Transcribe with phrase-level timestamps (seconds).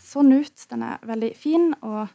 [0.00, 0.64] sånn ut.
[0.70, 2.08] Den er veldig fin, og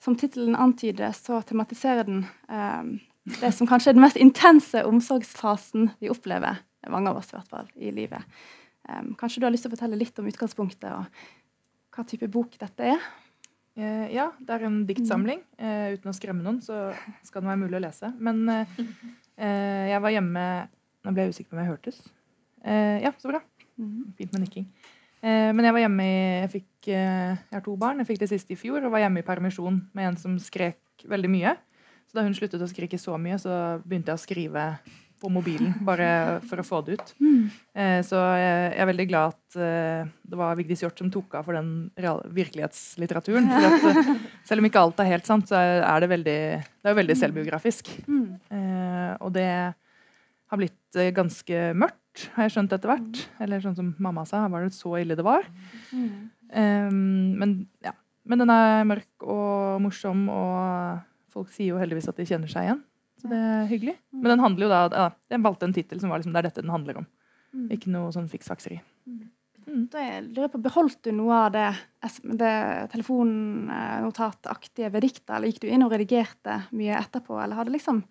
[0.00, 2.98] som tittelen antyder, så tematiserer den um,
[3.40, 7.50] det som kanskje er den mest intense omsorgsfasen vi opplever, mange av oss i hvert
[7.52, 8.24] fall, i livet.
[8.88, 11.26] Um, kanskje du har lyst til å fortelle litt om utgangspunktet og
[11.94, 13.04] hva type bok dette er?
[13.76, 15.42] Uh, ja, det er en diktsamling.
[15.60, 16.90] Uten å skremme noen, så
[17.26, 18.12] skal den være mulig å lese.
[18.18, 18.42] Men
[19.40, 20.44] jeg var hjemme
[21.00, 22.00] Nå ble jeg usikker på om jeg hørtes.
[23.00, 23.38] ja, så bra.
[23.80, 24.10] Mhm.
[24.18, 24.66] Fint med nikking.
[25.20, 27.98] Men jeg var hjemme i Jeg fikk Jeg har to barn.
[28.00, 31.04] Jeg fikk det siste i fjor og var hjemme i permisjon med en som skrek
[31.10, 31.52] veldig mye.
[32.08, 33.52] Så da hun sluttet å skrike så mye, så
[33.84, 34.64] begynte jeg å skrive
[35.20, 37.12] på mobilen, bare for å få det ut.
[37.20, 37.42] Mm.
[37.76, 41.46] Eh, så jeg, er veldig glad at eh, det var Vigdis Hjorth som tok av
[41.46, 41.90] for den
[42.34, 43.50] virkelighetslitteraturen.
[43.52, 44.10] For at, eh,
[44.48, 47.20] selv om ikke alt er helt sant, så er det veldig, det er veldig mm.
[47.22, 47.92] selvbiografisk.
[48.08, 48.26] Mm.
[48.56, 49.48] Eh, og det
[50.50, 51.99] har blitt eh, ganske mørkt,
[52.34, 53.22] har jeg skjønt etter hvert.
[53.22, 53.40] Mm.
[53.44, 55.46] Eller sånn som mamma sa, var det så ille det var?
[55.94, 56.12] Mm.
[56.50, 57.94] Um, men, ja.
[58.28, 62.64] men den er mørk og morsom og Folk sier jo heldigvis at de kjenner seg
[62.66, 62.80] igjen.
[63.20, 63.92] Så det er hyggelig.
[64.10, 64.20] Mm.
[64.22, 66.48] Men den handler jo da ja, Jeg valgte en tittel som var liksom, det er
[66.48, 67.06] dette den handler om.
[67.54, 67.68] Mm.
[67.76, 68.80] Ikke noe sånn fiksfakseri.
[69.06, 69.20] Mm.
[69.66, 69.84] mm.
[69.92, 71.68] Da jeg lurer på, Beholdt du noe av det,
[72.40, 72.56] det
[72.96, 78.02] telefonnotataktige ved diktet, eller gikk du inn og redigerte mye etterpå, eller hadde liksom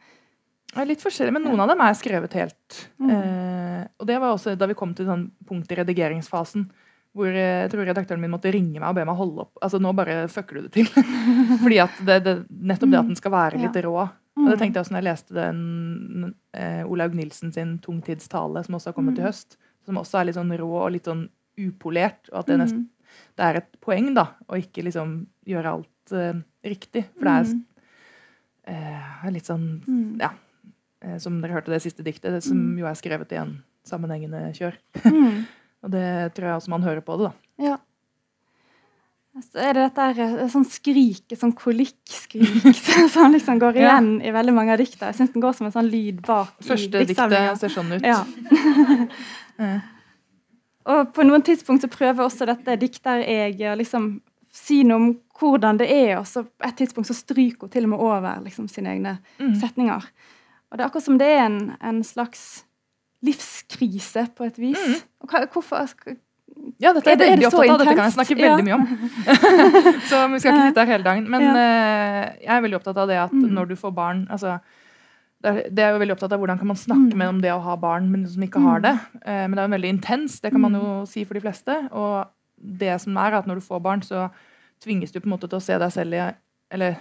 [0.76, 2.84] ja, Litt forskjellig, men noen av dem er skrevet helt.
[3.02, 3.10] Mm.
[3.16, 6.70] Eh, og det var også da vi kom til sånn punkt i redigeringsfasen
[7.18, 9.54] hvor eh, jeg tror redaktøren min måtte ringe meg og be meg holde opp.
[9.66, 10.90] Altså, nå bare fucker du det til.
[11.64, 13.96] Fordi at det, det, nettopp det at den skal være litt rå.
[14.40, 14.62] Og det mm.
[14.62, 18.98] tenkte jeg også når jeg leste den eh, Olaug Nilsen sin tungtidstale, som også har
[19.00, 19.24] kommet mm.
[19.24, 19.58] i høst.
[19.88, 21.26] Som også er litt sånn rå og litt sånn
[21.60, 22.30] upolert.
[22.32, 22.86] Og at det, nesten,
[23.40, 25.18] det er et poeng, da, å ikke liksom
[25.50, 27.08] gjøre alt eh, riktig.
[27.18, 29.68] For det er eh, litt sånn
[30.22, 30.32] Ja.
[31.06, 34.50] Eh, som dere hørte det siste diktet, det som jo er skrevet i en sammenhengende
[34.58, 34.80] kjør.
[35.84, 37.70] Og det tror jeg også man hører på det, da.
[37.70, 37.78] Ja.
[39.40, 42.66] Så er det dette her, sånn skrik, sånn kolikkskrik,
[43.14, 44.26] som liksom går igjen ja.
[44.28, 45.12] i veldig mange av dikta.
[45.12, 48.04] Jeg syns den går som en sånn lyd bak Første diktet ser sånn ut.
[48.04, 48.26] Ja.
[50.90, 54.12] Og på noen tidspunkt så prøver også dette dikter-eget å liksom
[54.52, 55.10] si noe om
[55.40, 58.68] hvordan det er, og så et tidspunkt så stryker hun til og med over liksom,
[58.72, 59.54] sine egne mm.
[59.62, 60.08] setninger.
[60.70, 62.66] Og det er akkurat som det er en, en slags
[63.26, 64.80] livskrise på et vis.
[64.80, 64.98] Mm.
[65.24, 65.88] Og hva, hvorfor
[66.80, 67.80] ja, dette er, er det, er opptatt av.
[67.82, 68.84] Dette kan jeg snakke veldig mye om.
[70.10, 71.30] så vi skal ikke sitte her hele dagen.
[71.32, 71.56] Men ja.
[71.56, 73.48] uh, jeg er veldig opptatt av det at mm.
[73.56, 74.60] når du får barn altså,
[75.40, 77.20] det er, det jo veldig opptatt av Hvordan kan man snakke mm.
[77.22, 78.86] med om det å ha barn, men som ikke har mm.
[78.88, 78.96] det.
[79.24, 81.80] Uh, men det er jo veldig intens, det kan man jo si for de fleste.
[81.96, 82.30] Og
[82.60, 84.28] det som er at når du får barn, så
[84.84, 86.24] tvinges du på en måte til å se deg selv i
[86.70, 86.98] eller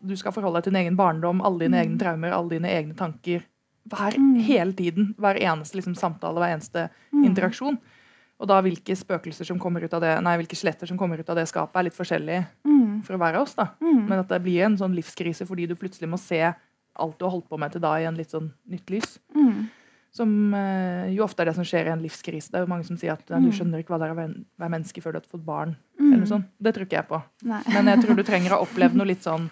[0.00, 2.96] Du skal forholde deg til din egen barndom, alle dine egne traumer, alle dine egne
[2.98, 3.44] tanker
[3.90, 4.38] hver, mm.
[4.46, 5.12] hele tiden.
[5.20, 7.24] Hver eneste liksom, samtale, hver eneste mm.
[7.28, 7.78] interaksjon.
[8.42, 11.30] Og da hvilke spøkelser som kommer ut av det, nei, hvilke skjeletter som kommer ut
[11.30, 13.04] av det skapet, er litt forskjellig mm.
[13.06, 13.54] for å være oss.
[13.58, 13.70] da.
[13.84, 14.02] Mm.
[14.08, 17.34] Men at det blir en sånn livskrise fordi du plutselig må se alt du har
[17.34, 19.18] holdt på med til da, i en litt sånn nytt lys.
[19.36, 19.66] Mm.
[20.14, 22.52] Som eh, jo ofte er det som skjer i en livskrise.
[22.52, 23.50] Det er jo mange som sier at du mm.
[23.56, 25.74] skjønner ikke hva det er å være menneske før du har fått barn.
[25.98, 26.50] eller noe sånt.
[26.62, 27.20] Det tror ikke jeg på.
[27.50, 27.62] Nei.
[27.74, 29.48] Men jeg tror du trenger å ha opplevd noe litt sånn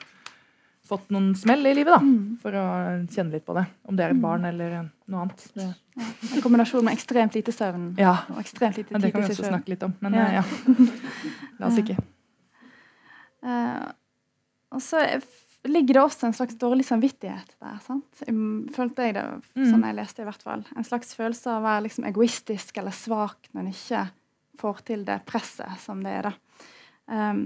[0.93, 2.01] fått noen smell i livet, da.
[2.05, 2.39] Mm.
[2.43, 2.65] For å
[3.13, 3.65] kjenne litt på det.
[3.89, 4.25] Om det er et mm.
[4.25, 5.45] barn eller noe annet.
[5.55, 5.69] Det.
[5.69, 6.09] Ja.
[6.33, 8.15] En kombinasjon med ekstremt lite søvn ja.
[8.33, 9.95] og ekstremt lite tid Det kan vi også snakke litt om.
[10.05, 10.29] Men ja.
[10.41, 10.45] ja.
[11.61, 11.99] La oss ikke.
[13.43, 13.89] Uh,
[14.73, 15.03] og så
[15.69, 17.79] ligger det også en slags dårlig samvittighet der.
[17.85, 18.23] sant?
[18.75, 19.25] Følte jeg det,
[19.55, 19.65] mm.
[19.69, 20.65] sånn jeg leste i hvert fall.
[20.77, 24.05] En slags følelse av å være liksom egoistisk eller svak når en ikke
[24.63, 26.31] får til det presset som det er.
[26.31, 26.35] da.
[27.13, 27.45] Um,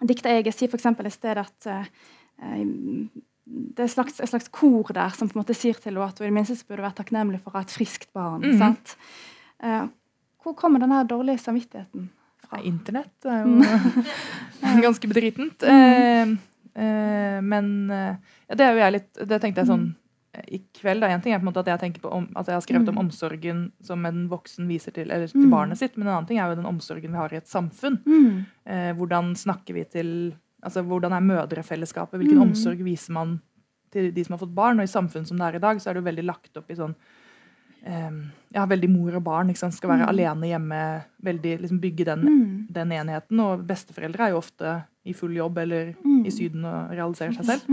[0.00, 0.86] Dikta jeg sier f.eks.
[0.88, 1.88] i stedet at uh,
[3.50, 6.06] det er et slags, et slags, kor der som på en måte sier til henne
[6.06, 8.46] at hun i det minste burde være takknemlig for å ha et friskt barn.
[8.46, 8.58] Mm.
[8.58, 8.96] sant?
[9.62, 9.86] Uh,
[10.40, 12.08] hvor kommer den dårlige samvittigheten
[12.42, 12.62] fra?
[12.64, 14.06] Internett er jo mm.
[14.86, 15.62] ganske bedritent.
[15.62, 16.38] Mm.
[16.40, 19.88] uh, men ja, det er jo jeg litt Det tenkte jeg sånn
[20.46, 21.02] i kveld.
[21.02, 22.62] da, En ting er på en måte at jeg tenker på om, at jeg har
[22.62, 22.92] skrevet mm.
[22.94, 25.50] om omsorgen som en voksen viser til, eller til mm.
[25.50, 27.98] barnet sitt, men en annen ting er jo den omsorgen vi har i et samfunn.
[28.06, 28.94] Mm.
[29.00, 30.12] hvordan snakker vi til
[30.62, 32.18] altså Hvordan er mødrefellesskapet?
[32.20, 32.50] Hvilken mm.
[32.50, 33.38] omsorg viser man
[33.92, 34.80] til de som har fått barn?
[34.80, 36.70] Og i samfunn som det er i dag, så er det jo veldig lagt opp
[36.70, 36.94] i sånn
[37.86, 38.18] um,
[38.52, 39.76] ja, veldig mor og barn ikke sant?
[39.76, 40.10] skal være mm.
[40.12, 40.82] alene hjemme.
[41.30, 42.52] veldig liksom Bygge den, mm.
[42.76, 43.42] den, enheten.
[43.46, 44.76] Og besteforeldre er jo ofte
[45.10, 46.24] i full jobb eller mm.
[46.26, 47.70] i Syden og realiserer seg selv.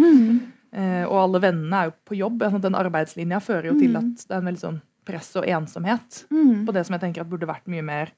[0.68, 2.44] Uh, og alle vennene er jo på jobb.
[2.44, 4.00] Altså, den arbeidslinja fører jo til mm.
[4.02, 7.30] at det er en veldig sånn press og ensomhet på det som jeg tenker at
[7.32, 8.10] burde vært mye mer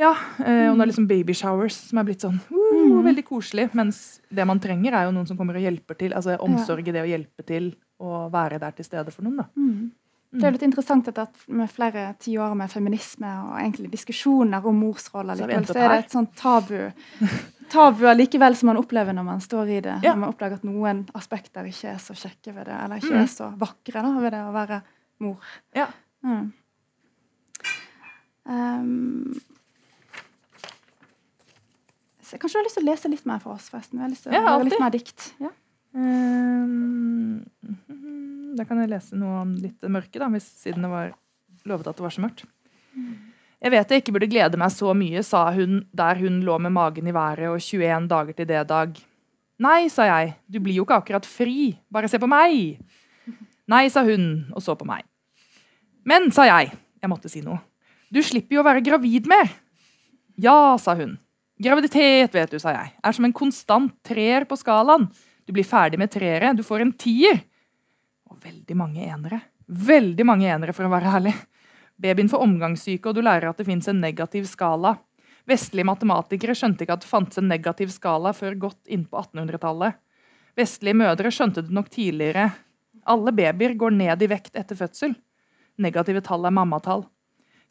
[0.00, 0.10] ja,
[0.42, 2.96] eh, og det er liksom baby showers som er blitt sånn uh, mm.
[3.06, 3.68] veldig koselig.
[3.78, 6.14] Mens det man trenger, er jo noen som kommer og hjelper til.
[6.18, 7.70] Altså omsorg i det å hjelpe til
[8.02, 9.44] og være der til stede for noen.
[9.44, 9.46] da.
[9.54, 9.92] Mm.
[10.34, 15.38] Det er litt interessant at med flere tiår med feminisme og egentlig diskusjoner om morsroller,
[15.38, 16.78] så, så er det et sånt tabu
[17.70, 19.96] tabu likevel som man opplever når man står i det.
[20.02, 20.12] Ja.
[20.12, 23.22] Når man oppdager at noen aspekter ikke er så kjekke ved det, eller ikke mm.
[23.22, 24.80] er så vakre da, ved det å være
[25.24, 25.50] mor.
[25.76, 25.88] Ja.
[26.24, 26.52] Mm.
[28.44, 29.34] Um,
[32.34, 34.00] kanskje du har lyst til å lese litt mer for oss, forresten?
[34.00, 35.28] Jeg har lyst til å ja, høre litt mer dikt.
[35.42, 35.52] Ja.
[35.94, 37.44] Um,
[38.58, 41.14] da kan jeg lese noe om litt mørke, da, hvis, siden det var
[41.68, 42.44] lovet at det var så mørkt.
[43.64, 46.74] Jeg vet jeg ikke burde glede meg så mye, sa hun der hun lå med
[46.74, 48.98] magen i været og 21 dager til det dag.
[49.64, 52.82] Nei, sa jeg, du blir jo ikke akkurat fri, bare se på meg.
[53.70, 55.06] Nei, sa hun og så på meg.
[56.04, 57.62] Men, sa jeg, jeg måtte si noe,
[58.12, 59.48] du slipper jo å være gravid mer.
[60.36, 61.16] Ja, sa hun.
[61.62, 65.06] Graviditet, vet du, sa jeg, er som en konstant treer på skalaen.
[65.44, 66.52] Du blir ferdig med treere.
[66.56, 67.42] Du får en tier.
[68.30, 69.40] Og veldig mange enere.
[69.66, 71.34] Veldig mange enere, for å være ærlig.
[72.00, 74.96] Babyen får omgangssyke, og du lærer at det fins en negativ skala.
[75.48, 80.00] Vestlige matematikere skjønte ikke at det fantes en negativ skala før godt inn på 1800-tallet.
[80.56, 82.48] Vestlige mødre skjønte det nok tidligere.
[83.10, 85.12] Alle babyer går ned i vekt etter fødsel.
[85.84, 87.04] Negative tall er mammatall.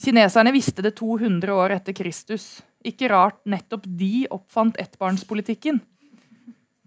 [0.04, 2.62] Kineserne visste det 200 år etter Kristus.
[2.84, 5.80] Ikke rart nettopp de oppfant ettbarnspolitikken.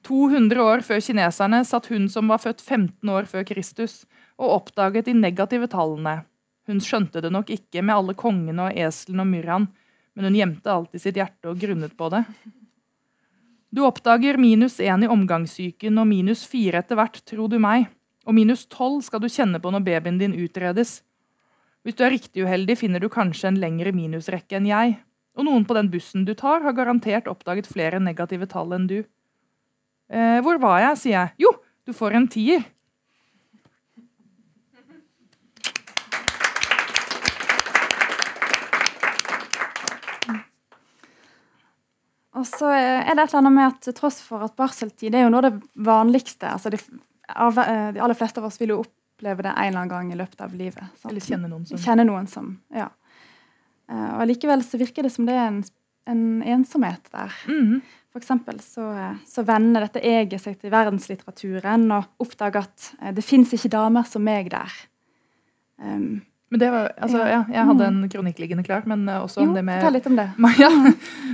[0.07, 4.05] 200 år før kineserne satt hun som var født 15 år før Kristus,
[4.39, 6.21] og oppdaget de negative tallene.
[6.67, 9.67] Hun skjønte det nok ikke med alle kongene og eslene og myrraen,
[10.17, 12.23] men hun gjemte alltid sitt hjerte og grunnet på det.
[13.75, 17.91] Du oppdager minus én i omgangssyken og minus fire etter hvert, tro du meg.
[18.27, 21.01] Og minus tolv skal du kjenne på når babyen din utredes.
[21.87, 24.97] Hvis du er riktig uheldig, finner du kanskje en lengre minusrekke enn jeg.
[25.39, 29.03] Og noen på den bussen du tar, har garantert oppdaget flere negative tall enn du.
[30.07, 31.35] Eh, hvor var jeg, sier jeg.
[31.47, 31.53] Jo,
[31.87, 32.65] du får en tier.
[42.37, 45.25] Og så er det et eller annet med at til tross for at barseltid er
[45.25, 46.81] jo noe av det vanligste altså de,
[47.33, 50.11] av, eh, de, aller fleste av oss vil jo oppleve det en eller annen gang
[50.13, 50.85] i løpet av livet.
[51.01, 51.09] Sant?
[51.11, 51.81] Eller kjenne noen som.
[51.81, 52.91] Kjenne noen som ja.
[53.89, 55.63] Eh, og Likevel så virker det som det er en,
[56.07, 57.35] en ensomhet der.
[57.51, 57.81] Mm.
[58.17, 58.87] For eksempel så,
[59.29, 64.09] så vender dette eget seg til verdenslitteraturen og oppdager at eh, det fins ikke damer
[64.09, 64.73] som meg der.
[65.77, 67.41] Um, men det var, altså, ja.
[67.51, 67.97] Jeg hadde mm.
[68.05, 68.85] en kronikk liggende klar.
[68.87, 69.83] men også også jo, om det med...
[69.83, 70.29] Jo, litt om det.
[70.63, 70.71] Ja,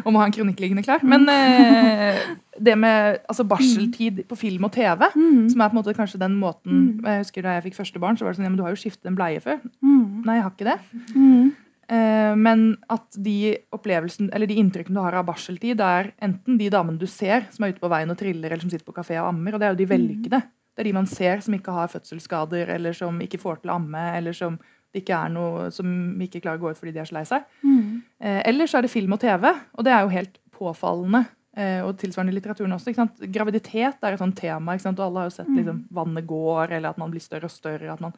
[0.09, 1.05] om å ha en kronikk liggende klar.
[1.05, 2.19] Men eh,
[2.59, 5.51] det med altså, barseltid på film og TV, mm.
[5.53, 7.07] som er på en måte kanskje den måten mm.
[7.07, 8.75] Jeg husker Da jeg fikk første barn, så var det sånn ja, men du har
[8.75, 9.61] jo skiftet en bleie før.
[9.85, 10.25] Mm.
[10.25, 10.79] Nei, jeg har ikke det.
[11.13, 11.53] Mm.
[11.93, 17.01] Eh, men at de eller de inntrykkene du har av barseltid, er enten de damene
[17.01, 19.33] du ser som er ute på veien og triller, eller som sitter på kafé og
[19.33, 19.55] ammer.
[19.55, 20.43] Og det er jo de vellykkede.
[20.73, 23.77] Det er de man ser som ikke har fødselsskader, eller som ikke får til å
[23.77, 24.57] amme, eller som
[24.93, 25.89] det ikke er noe som
[26.21, 27.45] ikke klarer å gå ut fordi de er så lei seg.
[27.65, 28.01] Mm.
[28.21, 31.25] Eh, eller så er det film og TV, og det er jo helt påfallende.
[31.53, 32.93] Eh, og tilsvarende i litteraturen også.
[33.33, 35.57] Graviditet er et sånt tema, og alle har jo sett mm.
[35.61, 37.97] liksom, vannet går, eller at man blir større og større.
[38.01, 38.15] Man,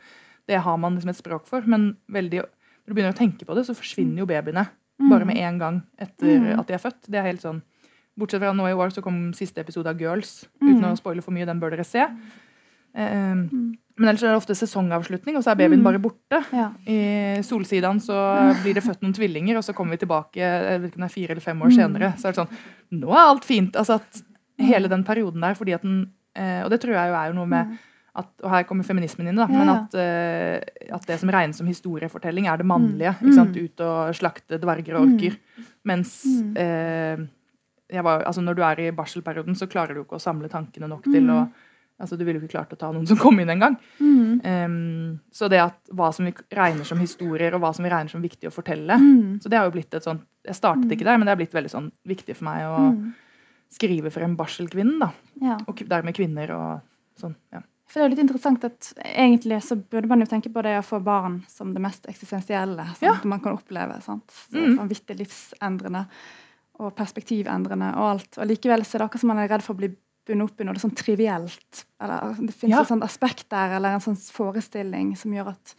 [0.51, 1.67] det har man liksom et språk for.
[1.67, 2.45] men veldig
[2.85, 5.11] når du begynner å tenke på det, så forsvinner jo babyene mm.
[5.11, 6.51] bare med en gang etter mm.
[6.59, 7.07] at de er født.
[7.09, 7.63] Det er helt sånn
[8.15, 10.45] Bortsett fra nå i år så kom siste episode av Girls.
[10.61, 10.93] Uten mm.
[10.93, 12.05] å spoile for mye, den bør dere se.
[12.95, 16.39] Um, men ellers er det ofte sesongavslutning, og så er babyen bare borte.
[16.87, 16.99] I
[17.47, 18.15] Solsidaen så
[18.63, 21.09] blir det født noen tvillinger, og så kommer vi tilbake jeg vet ikke om det
[21.09, 22.13] er fire eller fem år senere.
[22.19, 23.75] Så er det sånn Nå er alt fint.
[23.79, 24.23] altså at
[24.63, 26.05] Hele den perioden der, fordi at den
[26.39, 27.75] eh, Og det tror jeg jo er jo noe med
[28.15, 31.59] at, og her kommer feminismen inn, da, ja, men at, uh, at, det som regnes
[31.59, 33.15] som historiefortelling, er det mannlige.
[33.19, 33.33] Mm.
[33.35, 35.35] Sant, Ut og slakte dverger og orker.
[35.35, 35.69] Mm.
[35.91, 36.17] Mens
[36.55, 37.25] uh,
[37.95, 41.07] var, altså når du er i barselperioden, så klarer du ikke å samle tankene nok
[41.11, 41.45] til å
[41.95, 43.77] altså Du ville jo ikke klart å ta noen som kom inn engang.
[44.03, 44.41] Mm.
[44.43, 48.11] Um, så det at hva som vi regner som historier, og hva som vi regner
[48.11, 49.37] som viktig å fortelle mm.
[49.45, 51.55] så det har jo blitt et sånt, Jeg startet ikke der, men det har blitt
[51.55, 52.81] veldig sånn viktig for meg å
[53.73, 54.99] skrive for en barselkvinnen.
[55.01, 55.61] da, ja.
[55.71, 56.67] Og dermed kvinner og
[57.21, 57.39] sånn.
[57.55, 57.63] ja.
[57.89, 60.79] For det er jo litt interessant at egentlig så burde man jo tenke på det
[60.79, 63.19] å få barn som det mest eksistensielle som ja.
[63.29, 64.01] man kan oppleve.
[64.03, 64.33] sant?
[64.55, 64.79] Mm.
[64.81, 66.07] Vanvittig livsendrende
[66.83, 68.41] og perspektivendrende og alt.
[68.41, 69.93] Og likevel så er det akkurat som man er redd for å bli
[70.25, 71.85] bundet opp i noe sånn trivielt.
[72.03, 72.83] Eller altså, Det finnes ja.
[72.83, 75.77] et sånt aspekt der eller en sånn forestilling som gjør at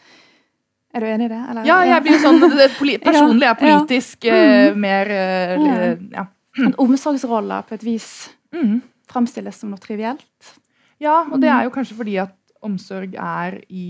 [0.96, 1.42] Er du enig i det?
[1.52, 1.68] Eller?
[1.68, 2.70] Ja, jeg blir sånn det
[3.10, 4.38] Personlig er politisk ja.
[4.72, 6.28] uh, mer uh, ja.
[6.80, 8.12] Omsorgsroller på et vis
[8.56, 8.78] mm.
[9.12, 10.54] framstilles som noe trivielt.
[11.02, 12.36] Ja, og det er jo kanskje fordi at
[12.66, 13.86] omsorg er i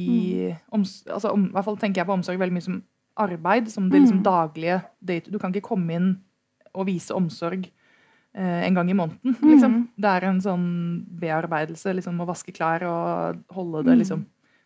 [0.51, 0.59] mm.
[0.75, 2.81] oms, altså, om, I hvert fall tenker jeg på omsorg veldig mye som
[3.15, 3.71] arbeid.
[3.71, 4.25] Som det liksom mm.
[4.25, 5.31] daglige date.
[5.31, 6.11] Du kan ikke komme inn
[6.75, 9.37] og vise omsorg eh, en gang i måneden.
[9.39, 9.77] Liksom.
[9.77, 9.85] Mm.
[10.01, 10.65] Det er en sånn
[11.21, 11.95] bearbeidelse.
[11.99, 14.25] Liksom, å vaske klær og holde det liksom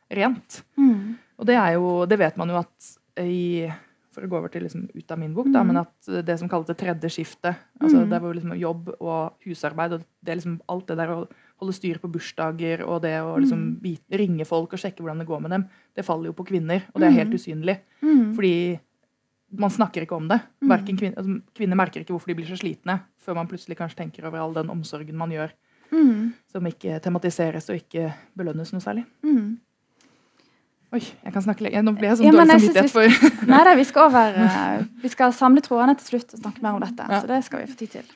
[0.10, 0.64] rent.
[0.80, 1.20] Mm.
[1.40, 2.90] Og det er jo Det vet man jo at
[3.22, 3.70] i
[4.16, 5.70] For å gå over til liksom ut av min bok, da, mm.
[5.70, 8.10] men at det som kalles det tredje skiftet altså mm.
[8.10, 11.20] Det var liksom jobb og husarbeid og det er liksom alt det der å
[11.60, 13.96] holde styr på bursdager og det å liksom mm.
[14.22, 16.86] ringe folk og sjekke hvordan det går med dem, det faller jo på kvinner.
[16.94, 17.40] Og det er helt mm.
[17.40, 17.76] usynlig.
[18.04, 18.26] Mm.
[18.38, 18.54] Fordi
[19.60, 20.40] man snakker ikke om det.
[20.62, 24.28] Kvinner, altså, kvinner, merker ikke hvorfor de blir så slitne, før man plutselig kanskje tenker
[24.30, 25.56] over all den omsorgen man gjør,
[25.92, 26.30] mm.
[26.54, 29.08] som ikke tematiseres og ikke belønnes noe særlig.
[29.26, 29.58] Mm.
[30.90, 31.84] Oi, jeg kan snakke lenge.
[31.86, 35.12] Nå ble jeg sånn ja, dårlig samvittighet for Nei da, vi skal over uh, Vi
[35.14, 37.06] skal samle trådene til slutt og snakke mer om dette.
[37.06, 37.20] Ja.
[37.22, 38.08] Så det skal vi få tid til.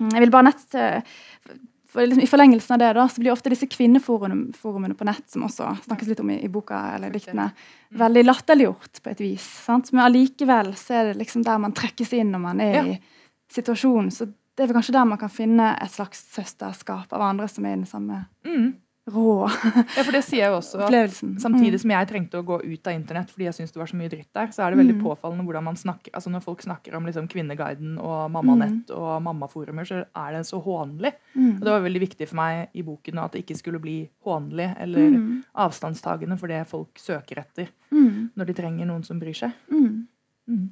[0.00, 1.60] Mm, jeg vil bare nett for
[1.96, 5.72] liksom, I forlengelsen av det da, så blir ofte disse kvinneforumene på nett, som også
[5.86, 7.98] snakkes litt om i, i boka eller diktene, mm.
[8.00, 9.46] veldig latterliggjort på et vis.
[9.66, 9.92] Sant?
[9.92, 12.84] Men allikevel så er det liksom der man trekkes inn når man er ja.
[12.94, 14.10] i situasjonen.
[14.14, 17.64] Så det er vel kanskje der man kan finne et slags søsterskap av andre som
[17.66, 18.74] er i den samme mm
[19.06, 20.80] rå ja, for det sier jeg jo også.
[20.82, 21.36] opplevelsen.
[21.42, 21.82] Samtidig mm.
[21.82, 24.10] som jeg trengte å gå ut av internett fordi jeg syntes det var så mye
[24.12, 25.02] dritt der, så er det veldig mm.
[25.04, 28.96] påfallende hvordan man snakker altså Når folk snakker om liksom Kvinneguiden og Mammanett mm.
[28.98, 31.12] og mammaforumer, så er det så hånlig.
[31.36, 34.68] Og det var veldig viktig for meg i boken at det ikke skulle bli hånlig
[34.82, 35.30] eller mm.
[35.66, 39.54] avstandstagende for det folk søker etter når de trenger noen som bryr seg.
[39.70, 40.66] Mm.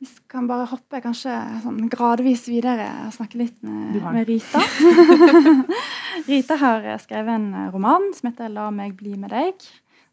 [0.00, 4.62] Vi kan bare hoppe kanskje sånn gradvis videre og snakke litt med, med Rita.
[6.26, 9.66] Rita har skrevet en roman som heter 'La meg bli med deg'.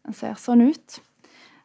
[0.06, 1.00] Den ser sånn ut.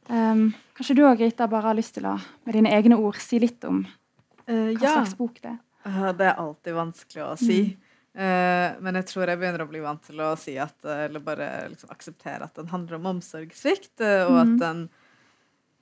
[0.09, 3.39] Um, kanskje du òg, Rita, bare har lyst til å med dine egne ord si
[3.39, 4.97] litt om uh, hva ja.
[4.97, 5.61] slags bok det er?
[5.85, 7.59] Uh, det er alltid vanskelig å si.
[7.71, 7.91] Mm.
[8.13, 11.47] Uh, men jeg tror jeg begynner å bli vant til å si at, eller bare
[11.71, 14.59] liksom akseptere at den handler om omsorgssvikt, og at mm.
[14.65, 14.83] den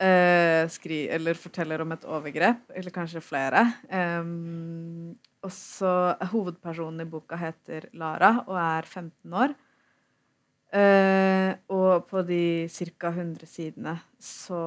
[0.01, 3.59] Uh, skri, eller forteller om et overgrep, eller kanskje flere.
[3.93, 5.11] Um,
[5.41, 5.91] og så
[6.31, 9.55] Hovedpersonen i boka heter Lara og er 15 år.
[10.71, 13.09] Uh, og på de ca.
[13.11, 14.61] 100 sidene så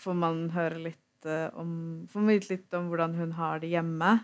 [0.00, 1.74] får man høre litt uh, om
[2.08, 4.14] Får vite litt om hvordan hun har det hjemme.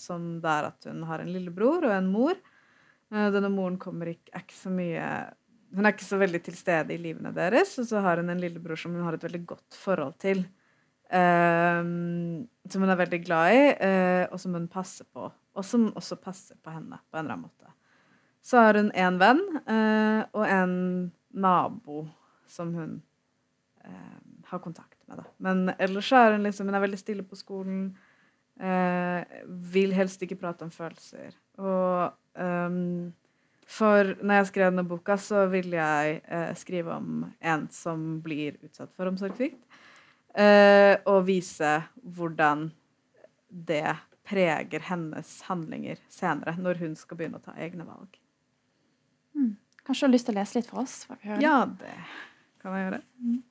[0.00, 2.34] som det er at hun har en lillebror og en mor.
[3.10, 5.06] denne moren kommer ikke, er ikke så mye
[5.74, 7.74] hun er ikke så veldig til stede i livene deres.
[7.82, 10.44] Og så har hun en lillebror som hun har et veldig godt forhold til.
[11.12, 15.28] Um, som hun er veldig glad i, uh, og som hun passer på.
[15.54, 17.72] Og som også passer på henne på en eller annen måte.
[18.44, 20.74] Så har hun en venn uh, og en
[21.30, 22.06] nabo
[22.50, 22.96] som hun
[23.84, 24.18] uh,
[24.48, 25.20] har kontakt med.
[25.20, 25.28] Da.
[25.44, 27.94] Men ellers er hun liksom Hun er veldig stille på skolen.
[29.74, 31.32] vil helst ikke prate om følelser.
[31.58, 33.12] Og um,
[33.66, 36.20] for når jeg skrev denne boka, så ville jeg
[36.56, 39.58] skrive om en som blir utsatt for omsorgssvikt.
[40.34, 42.72] Eh, og vise hvordan
[43.48, 43.94] det
[44.26, 48.18] preger hennes handlinger senere, når hun skal begynne å ta egne valg.
[49.36, 49.54] Mm.
[49.86, 50.94] Kanskje du har lyst til å lese litt for oss?
[51.22, 51.96] ja, det
[52.62, 53.00] kan jeg gjøre.
[53.20, 53.42] Mm.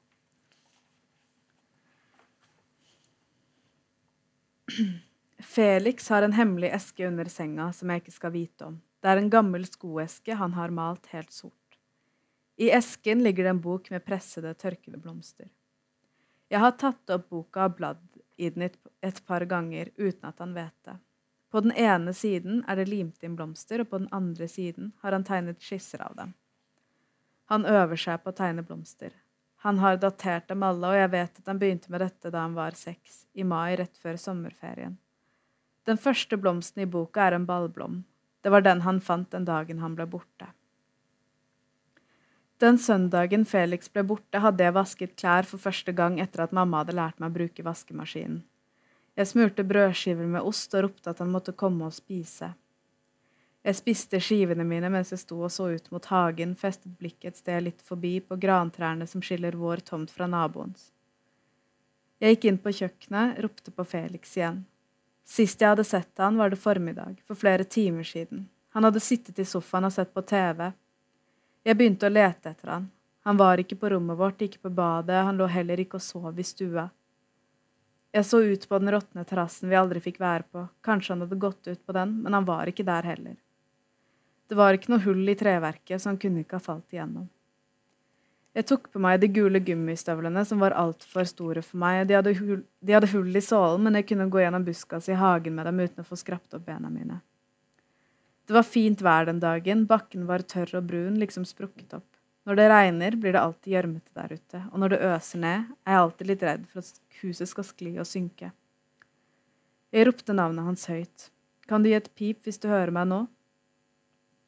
[5.53, 8.79] Felix har en hemmelig eske under senga som jeg ikke skal vite om.
[9.03, 11.53] Det er en gammel skoeske han har malt helt sort.
[12.57, 15.49] I esken ligger det en bok med pressede, tørkede blomster.
[16.53, 18.01] Jeg har tatt opp boka og bladd
[18.37, 20.99] i den et par ganger uten at han vet det.
[21.49, 25.17] På den ene siden er det limt inn blomster, og på den andre siden har
[25.17, 26.35] han tegnet skisser av dem.
[27.49, 29.15] Han øver seg på å tegne blomster.
[29.65, 32.57] Han har datert dem alle, og jeg vet at han begynte med dette da han
[32.57, 34.99] var seks, i mai rett før sommerferien.
[35.89, 38.03] Den første blomsten i boka er en ballblom,
[38.43, 40.53] det var den han fant den dagen han ble borte.
[42.63, 46.79] Den søndagen Felix ble borte, hadde jeg vasket klær for første gang etter at mamma
[46.79, 48.37] hadde lært meg å bruke vaskemaskinen.
[49.19, 52.53] Jeg smurte brødskiver med ost og ropte at han måtte komme og spise.
[53.67, 57.41] Jeg spiste skivene mine mens jeg sto og så ut mot hagen, festet blikket et
[57.41, 60.87] sted litt forbi på grantrærne som skiller vår tomt fra naboens.
[62.23, 64.63] Jeg gikk inn på kjøkkenet, ropte på Felix igjen.
[65.27, 68.47] Sist jeg hadde sett han, var det formiddag, for flere timer siden.
[68.71, 70.71] Han hadde sittet i sofaen og sett på TV.
[71.63, 72.89] Jeg begynte å lete etter han.
[73.23, 76.39] Han var ikke på rommet vårt, ikke på badet, han lå heller ikke og sov
[76.39, 76.89] i stua.
[78.13, 81.39] Jeg så ut på den råtne terrassen vi aldri fikk være på, kanskje han hadde
[81.39, 83.37] gått ut på den, men han var ikke der heller.
[84.51, 87.29] Det var ikke noe hull i treverket, så han kunne ikke ha falt igjennom.
[88.53, 92.03] Jeg tok på meg de gule gummistøvlene som var altfor store for meg.
[92.09, 95.17] De hadde, hull, de hadde hull i sålen, men jeg kunne gå gjennom buskas i
[95.17, 97.23] hagen med dem uten å få skrapt opp bena mine.
[98.47, 102.09] Det var fint vær den dagen, bakken var tørr og brun, liksom sprukket opp.
[102.43, 105.95] Når det regner, blir det alltid gjørmete der ute, og når det øser ned, er
[105.95, 108.49] jeg alltid litt redd for at huset skal skli og synke.
[109.95, 111.29] Jeg ropte navnet hans høyt.
[111.69, 113.21] Kan du gi et pip hvis du hører meg nå?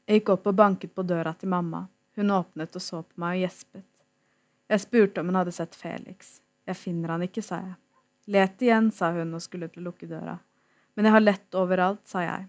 [0.06, 1.86] Jeg gikk opp og banket på døra til mamma.
[2.20, 3.86] Hun åpnet og så på meg og gjespet.
[4.68, 6.40] Jeg spurte om hun hadde sett Felix.
[6.66, 7.78] Jeg finner han ikke, sa jeg.
[8.36, 10.36] Let igjen, sa hun og skulle til å lukke døra.
[10.98, 12.48] Men jeg har lett overalt, sa jeg.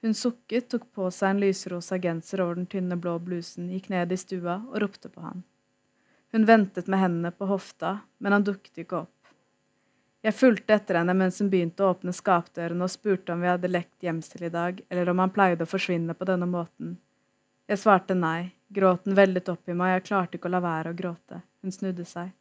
[0.00, 4.12] Hun sukket, tok på seg en lyserosa genser over den tynne, blå blusen, gikk ned
[4.12, 5.42] i stua og ropte på han.
[6.32, 9.16] Hun ventet med hendene på hofta, men han dukket ikke opp.
[10.20, 13.70] Jeg fulgte etter henne mens hun begynte å åpne skapdørene og spurte om vi hadde
[13.72, 16.98] lekt gjemsel i dag, eller om han pleide å forsvinne på denne måten.
[17.70, 20.96] Jeg svarte nei, gråten vellet opp i meg, jeg klarte ikke å la være å
[20.96, 21.40] gråte.
[21.60, 22.32] Hun snudde seg.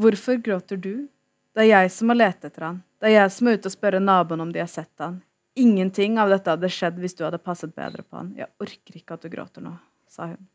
[0.00, 1.08] Hvorfor gråter du?
[1.54, 2.82] Det er jeg som har lett etter han.
[2.98, 5.18] Det er jeg som er ute og spørre naboen om de har sett han.
[5.60, 8.32] Ingenting av dette hadde skjedd hvis du hadde passet bedre på han.
[8.38, 9.74] Jeg orker ikke at du gråter nå,
[10.08, 10.48] sa hun.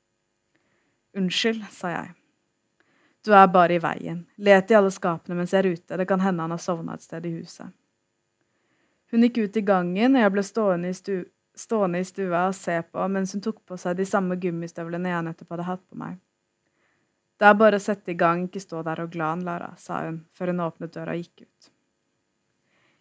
[1.16, 2.14] Unnskyld, sa jeg.
[3.26, 4.26] Du er bare i veien.
[4.38, 5.98] Let i alle skapene mens jeg er ute.
[5.98, 7.72] Det kan hende han har sovna et sted i huset.
[9.14, 11.16] Hun gikk ut i gangen, og jeg ble stående i, stu
[11.56, 15.26] stående i stua og se på mens hun tok på seg de samme gummistøvlene jeg
[15.30, 16.18] nettopp hadde hatt på meg.
[17.40, 20.22] Det er bare å sette i gang, ikke stå der og glan, Lara, sa hun
[20.36, 21.72] før hun åpnet døra og gikk ut.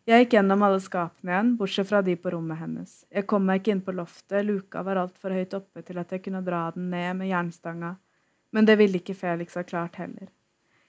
[0.04, 2.90] Jeg gikk gjennom alle skapene igjen, bortsett fra de på rommet hennes.
[3.08, 6.20] Jeg kom meg ikke inn på loftet, luka var altfor høyt oppe til at jeg
[6.26, 7.94] kunne dra den ned med jernstanga,
[8.52, 10.28] men det ville ikke Felix ha klart heller.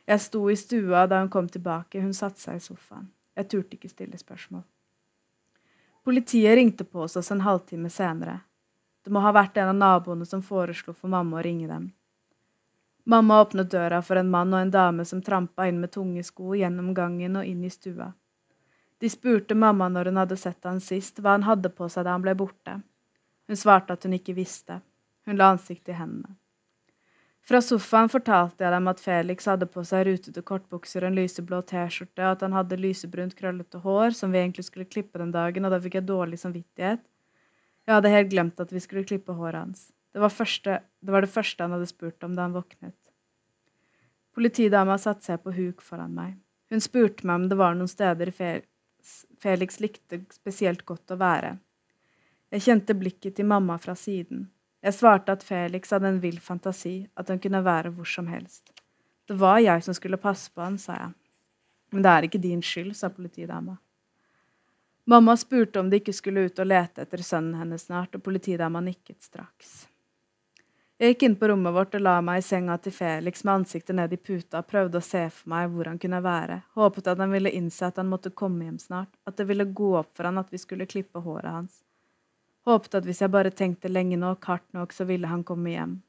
[0.06, 3.08] Jeg sto i stua da hun kom tilbake, hun satte seg i sofaen.
[3.40, 4.66] Jeg turte ikke stille spørsmål.
[6.04, 8.42] Politiet ringte på hos oss en halvtime senere.
[9.02, 11.88] Det må ha vært en av naboene som foreslo for mamma å ringe dem.
[13.08, 16.52] Mamma åpnet døra for en mann og en dame som trampa inn med tunge sko
[16.60, 18.12] gjennom gangen og inn i stua.
[19.02, 22.16] De spurte mamma når hun hadde sett han sist, hva han hadde på seg da
[22.16, 22.80] han ble borte.
[23.48, 24.80] Hun svarte at hun ikke visste.
[25.26, 26.38] Hun la ansiktet i hendene.
[27.46, 31.60] Fra sofaen fortalte jeg dem at Felix hadde på seg rutete kortbukser og en lyseblå
[31.70, 35.76] T-skjorte, at han hadde lysebrunt, krøllete hår, som vi egentlig skulle klippe den dagen, og
[35.76, 37.04] da fikk jeg dårlig samvittighet.
[37.86, 39.84] Jeg hadde helt glemt at vi skulle klippe håret hans.
[40.16, 42.98] Det var, første, det var, det første han hadde spurt om da han våknet.
[44.34, 46.34] Politidama satte seg på huk foran meg.
[46.74, 48.32] Hun spurte meg om det var noen steder
[49.42, 51.56] Felix likte spesielt godt å være.
[52.54, 54.48] Jeg kjente blikket til mamma fra siden.
[54.86, 58.70] Jeg svarte at Felix hadde en vill fantasi, at han kunne være hvor som helst.
[59.26, 61.16] Det var jeg som skulle passe på han, sa jeg.
[61.94, 63.78] Men det er ikke din skyld, sa politidama.
[65.10, 68.82] Mamma spurte om de ikke skulle ut og lete etter sønnen hennes snart, og politidama
[68.82, 69.86] nikket straks.
[70.96, 73.98] Jeg gikk inn på rommet vårt og la meg i senga til Felix med ansiktet
[73.98, 77.20] ned i puta og prøvde å se for meg hvor han kunne være, håpet at
[77.20, 80.30] han ville innse at han måtte komme hjem snart, at det ville gå opp for
[80.30, 81.82] han at vi skulle klippe håret hans.
[82.64, 86.00] Håpet at hvis jeg bare tenkte lenge nok, hardt nok, så ville han komme hjem.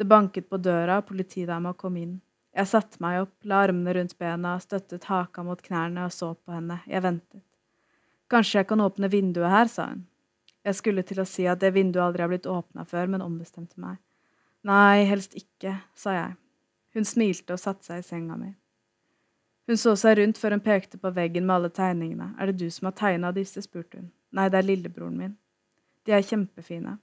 [0.00, 2.16] Det banket på døra, og politidama kom inn.
[2.56, 6.56] Jeg satte meg opp, la armene rundt bena, støttet haka mot knærne og så på
[6.56, 6.80] henne.
[6.88, 7.44] Jeg ventet.
[8.32, 10.06] Kanskje jeg kan åpne vinduet her, sa hun.
[10.66, 13.78] Jeg skulle til å si at det vinduet aldri har blitt åpna før, men ombestemte
[13.80, 13.98] meg.
[14.66, 16.36] Nei, helst ikke, sa jeg.
[16.96, 18.52] Hun smilte og satte seg i senga mi.
[19.68, 22.32] Hun så seg rundt før hun pekte på veggen med alle tegningene.
[22.40, 23.62] Er det du som har tegna disse?
[23.62, 24.08] spurte hun.
[24.32, 25.36] Nei, det er lillebroren min.
[26.08, 26.96] De er kjempefine.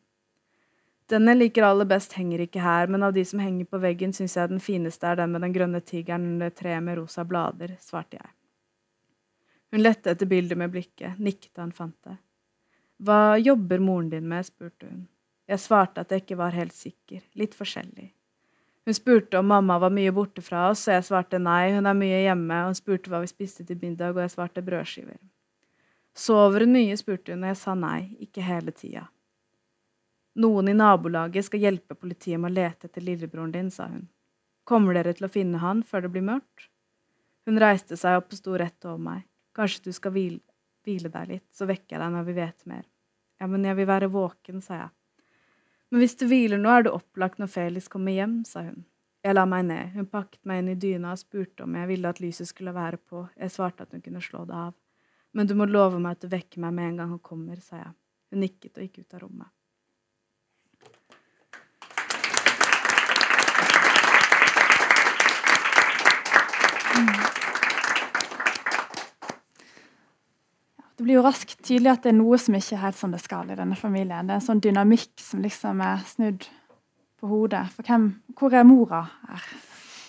[1.10, 4.14] Den jeg liker aller best, henger ikke her, men av de som henger på veggen,
[4.18, 7.76] syns jeg den fineste er den med den grønne tigeren under treet med rosa blader,
[7.82, 8.32] svarte jeg.
[9.70, 12.18] Hun lette etter bildet med blikket, nikket da hun fant det.
[13.06, 14.46] Hva jobber moren din med?
[14.46, 15.08] spurte hun.
[15.46, 17.22] Jeg svarte at jeg ikke var helt sikker.
[17.38, 18.08] Litt forskjellig.
[18.86, 21.98] Hun spurte om mamma var mye borte fra oss, og jeg svarte nei, hun er
[21.98, 25.20] mye hjemme, og hun spurte hva vi spiste til middag, og jeg svarte brødskiver.
[26.16, 26.98] Sover hun mye?
[26.98, 29.08] spurte hun, og jeg sa nei, ikke hele tida.
[30.42, 34.08] Noen i nabolaget skal hjelpe politiet med å lete etter lillebroren din, sa hun.
[34.66, 36.70] Kommer dere til å finne han før det blir mørkt?
[37.46, 39.26] Hun reiste seg opp og sto rett over meg.
[39.56, 40.42] Kanskje du skal hvile,
[40.86, 42.86] hvile deg litt, så vekker jeg deg når vi vet mer.
[43.40, 44.92] Ja, men jeg vil være våken, sa jeg.
[45.92, 48.86] Men hvis du hviler nå, er du opplagt når Felix kommer hjem, sa hun.
[49.26, 52.10] Jeg la meg ned, hun pakket meg inn i dyna og spurte om jeg ville
[52.10, 54.74] at lyset skulle være på, jeg svarte at hun kunne slå det av.
[55.36, 57.82] Men du må love meg at du vekker meg med en gang han kommer, sa
[57.82, 57.94] jeg.
[58.32, 59.52] Hun nikket og gikk ut av rommet.
[66.96, 67.35] Mm.
[71.06, 73.20] Det blir jo raskt tydelig at det er noe som ikke er helt som det
[73.22, 74.26] skal i denne familien.
[74.26, 76.48] Det er en sånn dynamikk som liksom er snudd
[77.22, 77.62] på hodet.
[77.76, 79.46] For hvem, hvor er mora her?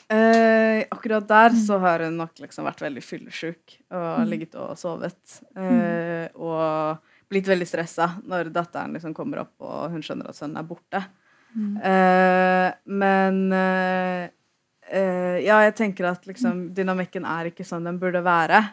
[0.09, 1.61] Eh, akkurat der mm.
[1.67, 4.25] så har hun nok liksom vært veldig fyllesyk og mm.
[4.31, 5.21] ligget og sovet.
[5.53, 6.41] Eh, mm.
[6.41, 10.73] Og blitt veldig stressa når datteren liksom kommer opp og hun skjønner at sønnen er
[10.73, 11.05] borte.
[11.93, 14.27] Eh, men eh,
[14.97, 18.65] eh, ja, jeg tenker at liksom dynamikken er ikke sånn den burde være.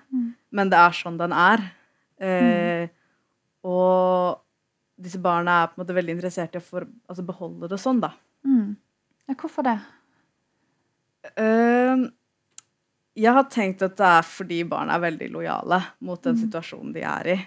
[0.55, 1.67] Men det er sånn den er.
[2.23, 2.87] Eh,
[3.67, 4.43] og
[5.03, 8.01] disse barna er på en måte veldig interessert i å for, altså beholde det sånn,
[8.03, 8.13] da.
[8.47, 8.75] Mm.
[9.29, 9.77] Ja, hvorfor det?
[11.39, 12.09] Uh,
[13.15, 16.41] jeg har tenkt at det er fordi barna er veldig lojale mot den mm.
[16.45, 17.37] situasjonen de er i.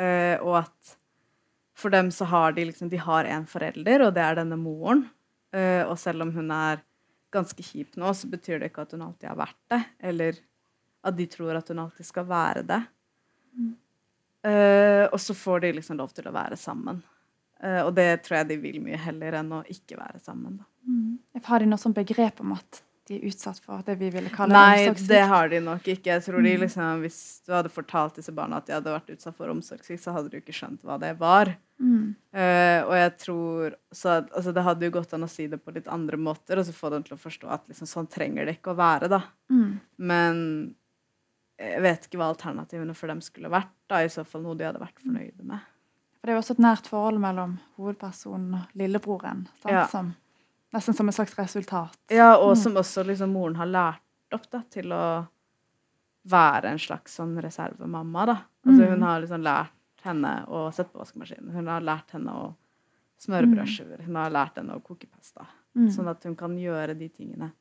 [0.00, 0.96] Uh, og at
[1.76, 5.06] for dem så har de liksom De har en forelder, og det er denne moren.
[5.54, 6.82] Uh, og selv om hun er
[7.34, 9.82] ganske kjip nå, så betyr det ikke at hun alltid har vært det.
[10.10, 10.40] Eller
[11.06, 12.80] at de tror at hun alltid skal være det.
[13.56, 13.74] Mm.
[14.46, 17.02] Uh, og så får de liksom lov til å være sammen.
[17.58, 20.60] Uh, og det tror jeg de vil mye heller enn å ikke være sammen.
[20.86, 21.16] Mm.
[21.46, 24.54] Har de noe sånt begrep om at de er utsatt for det vi ville kalle
[24.54, 26.10] Nei, det har de nok ikke.
[26.16, 26.62] Jeg tror de mm.
[26.64, 30.14] liksom, Hvis du hadde fortalt disse barna at de hadde vært utsatt for omsorgssvikt, så
[30.16, 31.52] hadde du ikke skjønt hva det var.
[31.78, 32.16] Mm.
[32.34, 35.74] Uh, og jeg tror så, altså, Det hadde jo gått an å si det på
[35.76, 38.58] litt andre måter, og så få dem til å forstå at liksom, sånn trenger det
[38.58, 39.10] ikke å være.
[39.12, 39.22] da.
[39.54, 39.70] Mm.
[40.10, 40.42] Men
[41.56, 43.72] jeg vet ikke hva alternativene for dem skulle vært.
[43.88, 45.64] da, I så fall noe de hadde vært fornøyde med.
[46.18, 49.46] For Det er jo også et nært forhold mellom hovedpersonen og lillebroren.
[49.64, 49.86] Ja.
[49.90, 50.12] Som,
[50.74, 51.96] nesten som et slags resultat.
[52.12, 52.60] Ja, og mm.
[52.60, 55.06] som også liksom moren har lært opp da, til å
[56.26, 58.26] være en slags sånn reservemamma.
[58.26, 58.36] da.
[58.66, 58.92] Altså mm.
[58.92, 61.54] Hun har liksom lært henne å sette på vaskemaskinen.
[61.54, 62.48] Hun har lært henne å
[63.22, 63.54] smøre mm.
[63.54, 64.02] brødskiver.
[64.04, 65.46] Hun har lært henne å koke pasta.
[65.78, 65.88] Mm.
[65.94, 67.52] Sånn at hun kan gjøre de tingene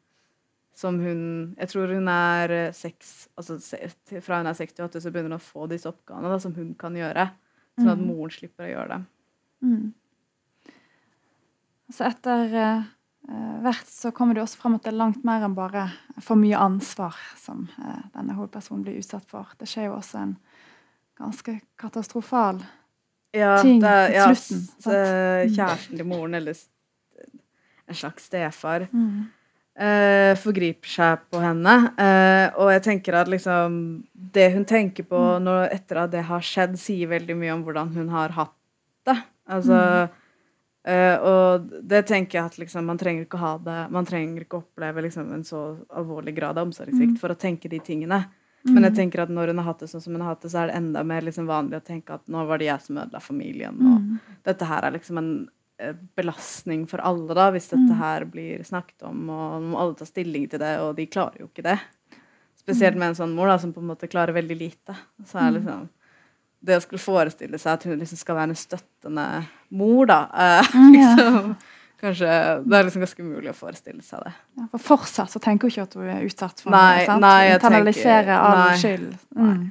[0.76, 3.58] som hun Jeg tror hun er eh, seks altså
[4.22, 6.96] Fra hun er 68, så begynner hun å få disse oppgavene da, som hun kan
[6.98, 7.30] gjøre.
[7.80, 8.08] Sånn at mm.
[8.08, 9.06] moren slipper å gjøre det.
[9.66, 10.74] Mm.
[11.92, 12.86] Så etter uh,
[13.66, 15.90] hvert så kommer det også frem at det er langt mer enn bare
[16.24, 19.52] for mye ansvar som uh, denne hovedpersonen blir utsatt for.
[19.60, 20.34] Det skjer jo også en
[21.20, 22.64] ganske katastrofal
[23.36, 24.64] ja, ting det, ja, slutten.
[24.88, 24.96] Ja,
[25.52, 26.64] Kjæresten til moren, eller
[27.86, 29.26] en slags stefar, mm
[29.82, 31.76] uh, forgriper seg på henne.
[32.00, 33.80] Uh, og jeg tenker at liksom
[34.14, 35.44] Det hun tenker på mm.
[35.46, 38.56] når, etter at det har skjedd, sier veldig mye om hvordan hun har hatt
[39.06, 39.18] det.
[39.46, 44.42] Altså uh, Og det tenker jeg at liksom man trenger ikke ha det Man trenger
[44.42, 47.22] ikke oppleve liksom en så alvorlig grad av omsorgssvikt mm.
[47.22, 48.26] for å tenke de tingene.
[48.66, 50.50] Men jeg tenker at når hun har hatt det sånn som hun har hatt det,
[50.50, 52.98] så er det enda mer liksom vanlig å tenke at nå var det jeg som
[52.98, 53.76] ødela familien.
[53.78, 54.16] Og mm.
[54.48, 55.30] dette her er liksom en
[56.16, 58.00] belastning for alle, da, hvis dette mm.
[58.00, 61.50] her blir snakket om, og må alle ta stilling til det, og de klarer jo
[61.50, 61.78] ikke det.
[62.60, 63.02] Spesielt mm.
[63.02, 64.96] med en sånn mor da, som på en måte klarer veldig lite.
[65.28, 65.56] Så er mm.
[65.60, 65.86] liksom
[66.66, 69.26] det å skulle forestille seg at hun liksom skal være en støttende
[69.76, 71.56] mor, da eh, liksom,
[72.02, 72.32] Kanskje,
[72.66, 74.34] Det er liksom ganske umulig å forestille seg det.
[74.60, 77.16] Ja, for fortsatt så tenker hun ikke at hun er utsatt for nei, det.
[77.24, 79.14] Nei, jeg Internalisere all nei, skyld.
[79.38, 79.62] Mm.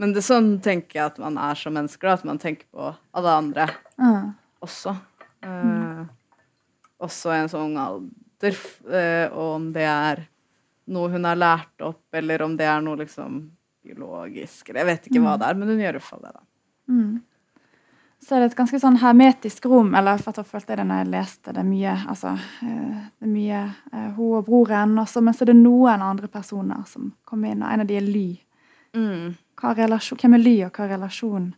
[0.00, 2.08] Men det er sånn tenker jeg at man er som mennesker.
[2.08, 3.66] Da, at man tenker på alle andre
[3.98, 4.30] mm.
[4.64, 4.94] også.
[5.42, 6.04] Uh,
[7.02, 8.60] også i en sånn alder.
[8.86, 10.24] Uh, og om det er
[10.92, 13.42] noe hun har lært opp, eller om det er noe liksom
[13.82, 14.72] biologisk.
[14.74, 15.26] Jeg vet ikke mm.
[15.26, 16.32] hva det er, men hun gjør i hvert fall det.
[16.34, 16.44] da.
[16.92, 17.20] Mm.
[18.22, 21.10] Så er det et ganske sånn hermetisk rom, eller for jeg følte det når jeg
[21.10, 21.94] leste det mye.
[22.12, 23.62] altså, eh, det er mye
[24.14, 27.72] hun og broren, også, men så er det noen andre personer som kommer inn, og
[27.72, 28.28] en av de er Ly.
[28.94, 29.32] Mm.
[29.62, 31.50] Relasjon, hvem er Ly, og hva er relasjonen?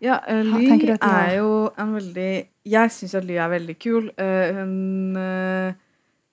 [0.00, 2.32] Ja, uh, Ly er jo en veldig
[2.72, 4.08] Jeg syns at Ly er veldig kul.
[4.16, 5.72] Uh, hun uh,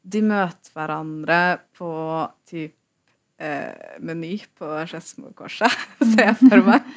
[0.08, 1.42] De møter hverandre
[1.78, 1.92] på
[2.48, 2.74] typ
[3.38, 5.74] Meny på Skedsmokorset,
[6.16, 6.88] ser jeg for meg.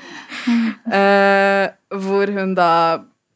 [2.07, 2.71] hvor hun da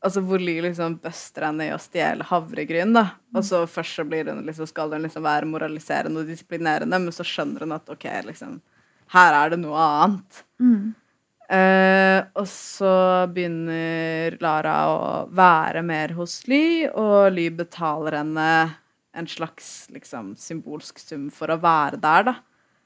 [0.04, 2.92] Altså hvor Ly liksom buster henne i å stjele havregryn.
[2.96, 3.06] da.
[3.36, 7.12] Og så først så blir hun liksom, skal hun liksom være moraliserende og disiplinerende, men
[7.12, 8.58] så skjønner hun at OK, liksom
[9.14, 10.42] Her er det noe annet.
[10.60, 10.92] Mm.
[11.44, 12.94] Uh, og så
[13.34, 18.48] begynner Lara å være mer hos Ly, og Ly betaler henne
[19.14, 22.34] en slags liksom, symbolsk sum for å være der, da.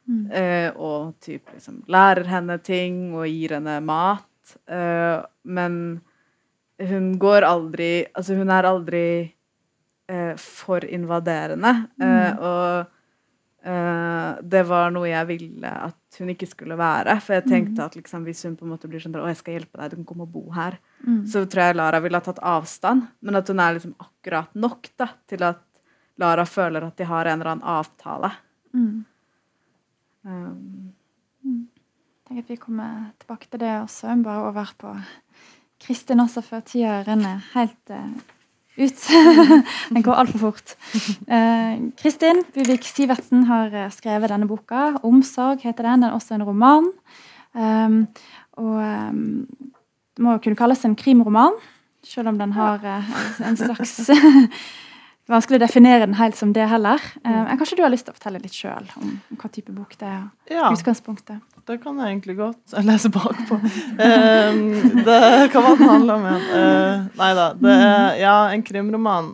[0.09, 0.25] Mm.
[0.33, 4.27] Uh, og typ liksom lærer henne ting og gir henne mat.
[4.67, 6.01] Uh, men
[6.79, 9.09] hun går aldri Altså, hun er aldri
[10.41, 11.73] for invaderende.
[12.01, 12.39] Mm.
[12.41, 12.87] og
[13.69, 17.19] Uh, det var noe jeg ville at hun ikke skulle være.
[17.21, 17.85] For jeg tenkte mm.
[17.85, 19.99] at liksom, hvis hun på en måte blir sånn å, jeg skal hjelpe deg, du
[20.01, 21.23] kan komme og bo her, mm.
[21.29, 23.09] så tror jeg Lara ville ha tatt avstand.
[23.21, 25.65] Men at hun er liksom akkurat nok da, til at
[26.19, 28.33] Lara føler at de har en eller annen avtale.
[28.73, 28.95] Mm.
[30.29, 30.95] Um.
[31.49, 34.17] Jeg tenker at vi kommer tilbake til det også.
[34.25, 34.97] Bare over på
[35.81, 38.11] Kristin også, før tida renner helt uh,
[38.79, 39.07] ut.
[39.95, 40.75] Den går altfor fort.
[41.29, 44.95] Eh, Kristin Buvik Sivertsen har eh, skrevet denne boka.
[45.03, 46.03] 'Omsorg' heter den.
[46.03, 46.91] Den er også en roman.
[47.55, 48.07] Um,
[48.61, 49.47] og um,
[50.15, 51.57] det må kunne kalles en krimroman,
[52.05, 54.11] selv om den har uh, en slags
[55.29, 57.03] Vanskelig å definere den helt som det heller.
[57.21, 59.93] Eh, kanskje du har lyst til å fortelle litt sjøl om, om hva type bok
[60.01, 60.23] det er?
[60.49, 60.71] Ja.
[60.73, 61.43] utgangspunktet?
[61.69, 62.63] det kan jeg egentlig godt.
[62.73, 63.59] Jeg leser bakpå.
[64.01, 64.63] eh,
[65.05, 65.19] det,
[65.53, 66.49] hva var den handla om igjen?
[66.61, 67.51] Eh, nei da.
[67.59, 69.31] Det er ja, en krimroman.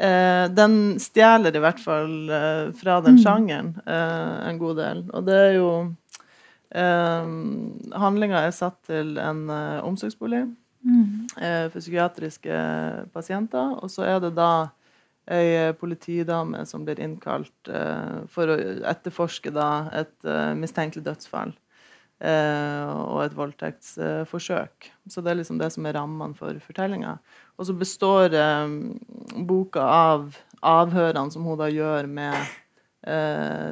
[0.00, 3.20] Eh, den stjeler i hvert fall uh, fra den mm.
[3.20, 5.02] sjangeren uh, en god del.
[5.12, 5.72] Og det er jo
[6.70, 9.40] Handlinga er satt til en
[9.82, 11.32] omsorgsbolig mm.
[11.34, 12.60] for psykiatriske
[13.10, 13.72] pasienter.
[13.82, 14.68] Og så er det da
[15.30, 18.56] ei politidame som blir innkalt eh, for å
[18.90, 21.52] etterforske da, et eh, mistenkelig dødsfall
[22.24, 24.90] eh, og et voldtektsforsøk.
[25.08, 27.18] Så det er liksom det som er rammene for fortellinga.
[27.60, 28.34] Og så består
[29.46, 32.56] boka av avhørene som hun da gjør med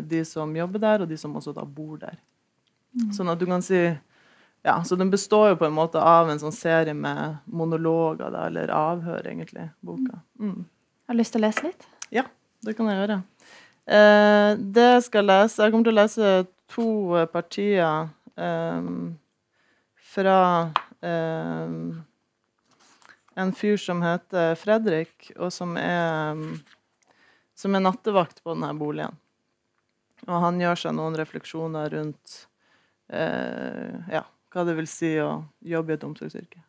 [0.08, 2.14] de som jobber der, og de som også da bor der.
[2.96, 3.10] Mm.
[3.12, 3.82] Sånn at du kan si
[4.64, 8.46] ja, Så den består jo på en måte av en sånn serie med monologer, da,
[8.48, 10.18] eller avhør, egentlig, boka.
[10.40, 10.64] Mm.
[11.08, 11.84] Har du lyst til å lese litt?
[12.12, 12.26] Ja,
[12.60, 13.14] det kan jeg gjøre.
[13.88, 16.32] Eh, det jeg skal lese Jeg kommer til å lese
[16.68, 18.90] to eh, partier eh,
[20.10, 20.36] fra
[21.00, 21.72] eh,
[23.40, 26.44] en fyr som heter Fredrik, og som er,
[27.56, 29.16] som er nattevakt på denne boligen.
[30.28, 32.40] Og han gjør seg noen refleksjoner rundt
[33.08, 36.67] eh, ja, hva det vil si å jobbe i et omsorgsyrke.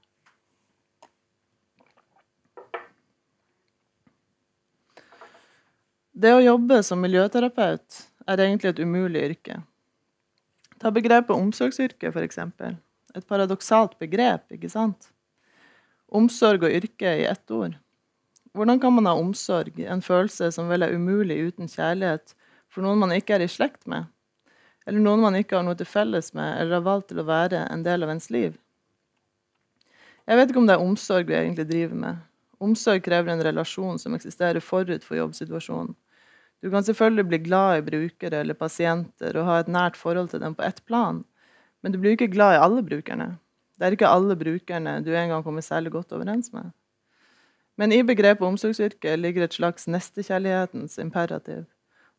[6.20, 9.62] Det å jobbe som miljøterapeut er egentlig et umulig yrke.
[10.82, 12.42] Ta begrepet omsorgsyrke, f.eks.
[13.16, 15.14] Et paradoksalt begrep, ikke sant?
[16.12, 17.78] Omsorg og yrke i ett ord.
[18.52, 22.36] Hvordan kan man ha omsorg, en følelse som vel er umulig uten kjærlighet,
[22.68, 24.12] for noen man ikke er i slekt med?
[24.90, 27.64] Eller noen man ikke har noe til felles med, eller har valgt til å være
[27.70, 28.60] en del av ens liv?
[30.28, 32.22] Jeg vet ikke om det er omsorg vi egentlig driver med.
[32.60, 35.96] Omsorg krever en relasjon som eksisterer forut for jobbsituasjonen.
[36.64, 40.42] Du kan selvfølgelig bli glad i brukere eller pasienter og ha et nært forhold til
[40.44, 41.24] dem på ett plan,
[41.82, 43.38] men du blir ikke glad i alle brukerne.
[43.80, 46.72] Det er ikke alle brukerne du en gang kommer særlig godt overens med.
[47.80, 51.64] Men i begrepet omsorgsyrke ligger et slags nestekjærlighetens imperativ.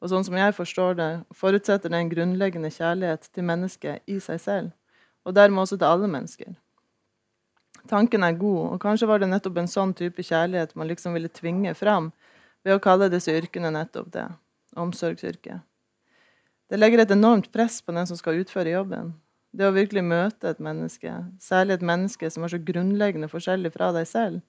[0.00, 4.40] Og sånn som jeg forstår det, forutsetter det en grunnleggende kjærlighet til mennesket i seg
[4.40, 4.70] selv,
[5.29, 6.55] og dermed også til alle mennesker.
[7.92, 11.29] Tanken er god, og kanskje var det nettopp en sånn type kjærlighet man liksom ville
[11.29, 12.09] tvinge fram
[12.64, 14.26] ved å kalle disse yrkene nettopp det
[14.78, 15.64] omsorgsyrket.
[16.70, 19.14] Det legger et enormt press på den som skal utføre jobben.
[19.50, 21.10] Det å virkelig møte et menneske,
[21.42, 24.44] særlig et menneske som er så grunnleggende forskjellig fra deg selv,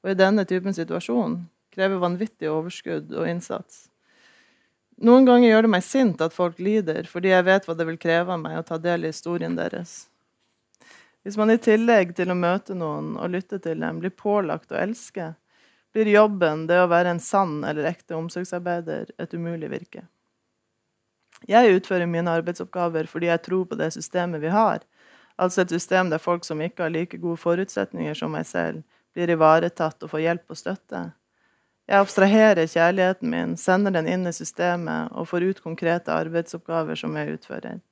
[0.00, 1.42] og i denne typen situasjon,
[1.74, 3.88] krever vanvittig overskudd og innsats.
[5.04, 8.00] Noen ganger gjør det meg sint at folk lider, fordi jeg vet hva det vil
[8.00, 10.08] kreve av meg å ta del i historien deres.
[11.22, 14.80] Hvis man i tillegg til å møte noen og lytte til dem, blir pålagt å
[14.80, 15.34] elske,
[15.98, 20.04] blir jobben, det å være en sann eller ekte omsorgsarbeider, et umulig virke.
[21.50, 24.84] Jeg utfører mine arbeidsoppgaver fordi jeg tror på det systemet vi har,
[25.38, 28.84] altså et system der folk som ikke har like gode forutsetninger som meg selv,
[29.14, 31.02] blir ivaretatt og får hjelp og støtte.
[31.88, 37.16] Jeg abstraherer kjærligheten min, sender den inn i systemet og får ut konkrete arbeidsoppgaver som
[37.18, 37.82] jeg utfører.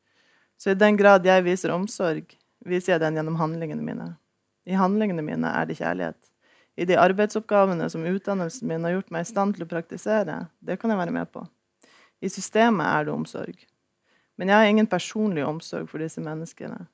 [0.60, 4.08] Så i den grad jeg viser omsorg, viser jeg den gjennom handlingene mine.
[4.66, 6.20] I handlingene mine er det kjærlighet
[6.76, 10.76] i de arbeidsoppgavene som utdannelsen min har gjort meg i stand til å praktisere, det
[10.80, 11.46] kan jeg være med på.
[12.20, 13.56] I systemet er det omsorg.
[14.36, 16.84] Men jeg har ingen personlig omsorg for disse menneskene.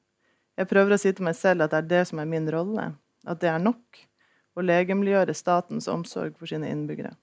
[0.58, 2.92] Jeg prøver å si til meg selv at det er det som er min rolle,
[3.26, 4.02] at det er nok
[4.54, 7.14] å legemliggjøre statens omsorg for sine innbyggere.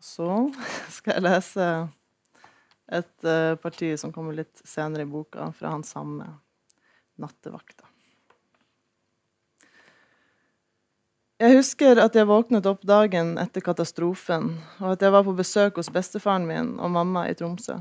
[0.00, 0.28] Så
[0.94, 1.68] skal jeg lese
[2.92, 6.28] et uh, parti som kommer litt senere i boka, fra han samme
[7.20, 7.88] nattevakta.
[11.42, 15.80] Jeg husker at jeg våknet opp dagen etter katastrofen, og at jeg var på besøk
[15.80, 17.80] hos bestefaren min og mamma i Tromsø.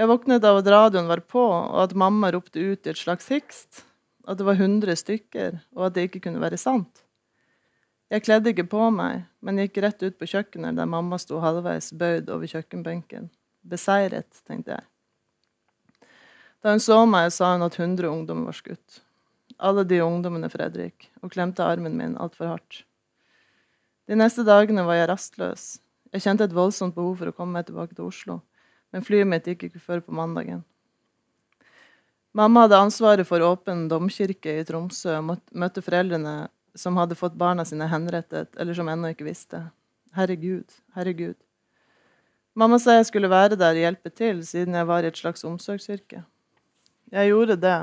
[0.00, 3.28] Jeg våknet av at radioen var på, og at mamma ropte ut i et slags
[3.28, 3.82] hikst
[4.24, 7.02] at det var 100 stykker, og at det ikke kunne være sant.
[8.08, 11.92] Jeg kledde ikke på meg, men gikk rett ut på kjøkkenet der mamma sto halvveis
[12.00, 13.28] bøyd over kjøkkenbenken.
[13.60, 16.08] Beseiret, tenkte jeg.
[16.64, 19.02] Da hun så meg, sa hun at 100 ungdommer var skutt
[19.60, 22.82] alle de ungdommene, Fredrik, og klemte armen min altfor hardt.
[24.10, 25.66] De neste dagene var jeg rastløs.
[26.10, 28.40] Jeg kjente et voldsomt behov for å komme meg tilbake til Oslo,
[28.90, 30.64] men flyet mitt gikk ikke før på mandagen.
[32.34, 36.34] Mamma hadde ansvaret for Åpen domkirke i Tromsø og møtte foreldrene
[36.78, 39.64] som hadde fått barna sine henrettet, eller som ennå ikke visste.
[40.14, 41.38] Herregud, herregud.
[42.58, 45.46] Mamma sa jeg skulle være der og hjelpe til, siden jeg var i et slags
[45.46, 46.24] omsorgsyrke.
[47.10, 47.78] Jeg gjorde det,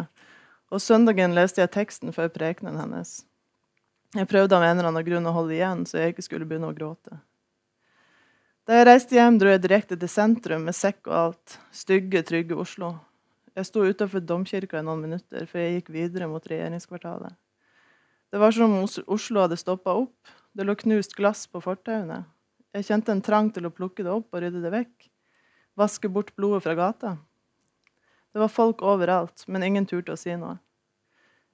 [0.73, 3.21] og søndagen leste jeg teksten før prekenen hennes.
[4.15, 6.69] Jeg prøvde av en eller annen grunn å holde igjen, så jeg ikke skulle begynne
[6.71, 7.19] å gråte.
[8.67, 11.58] Da jeg reiste hjem, dro jeg direkte til sentrum med sekk og alt.
[11.71, 12.93] Stygge, trygge Oslo.
[13.56, 17.36] Jeg sto utafor domkirka i noen minutter før jeg gikk videre mot regjeringskvartalet.
[18.27, 20.34] Det var som om Oslo hadde stoppa opp.
[20.51, 22.25] Det lå knust glass på fortauene.
[22.75, 25.08] Jeg kjente en trang til å plukke det opp og rydde det vekk.
[25.80, 27.15] Vaske bort blodet fra gata.
[28.33, 30.57] Det var folk overalt, men ingen turte å si noe.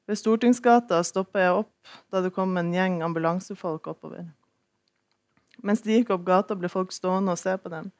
[0.09, 4.25] Ved Stortingsgata stoppa jeg opp da det kom en gjeng ambulansefolk oppover.
[5.63, 7.91] Mens de gikk opp gata, ble folk stående og se på dem.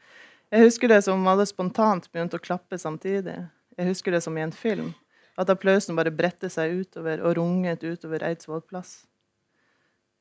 [0.51, 3.38] Jeg husker det som om alle spontant begynte å klappe samtidig.
[3.77, 4.91] Jeg husker det som i en film.
[5.39, 9.05] At applausen bare bredte seg utover og runget utover Eidsvoll plass.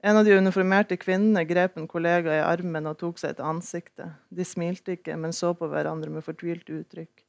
[0.03, 4.17] En av de uniformerte kvinnene grep en kollega i armen og tok seg til ansiktet.
[4.31, 7.22] De smilte ikke, men så på hverandre med fortvilt uttrykk.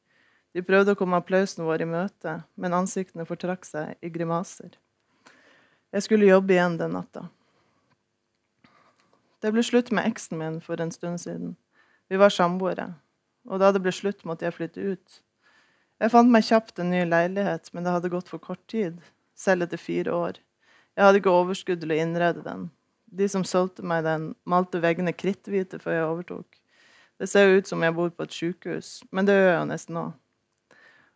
[0.54, 4.76] De prøvde å komme applausen vår i møte, men ansiktene fortrakk seg i grimaser.
[5.94, 7.28] Jeg skulle jobbe igjen den natta.
[9.42, 11.56] Det ble slutt med eksen min for en stund siden.
[12.10, 12.94] Vi var samboere.
[13.50, 15.20] Og da det ble slutt, måtte jeg flytte ut.
[16.00, 19.02] Jeg fant meg kjapt en ny leilighet, men det hadde gått for kort tid.
[19.36, 20.40] Selv etter fire år.
[20.94, 22.70] Jeg hadde ikke overskudd til å innrede den.
[23.14, 26.60] De som solgte meg den, malte veggene kritthvite før jeg overtok.
[27.22, 29.70] Det ser jo ut som jeg bor på et sykehus, men det gjør jeg jo
[29.70, 30.06] nesten nå.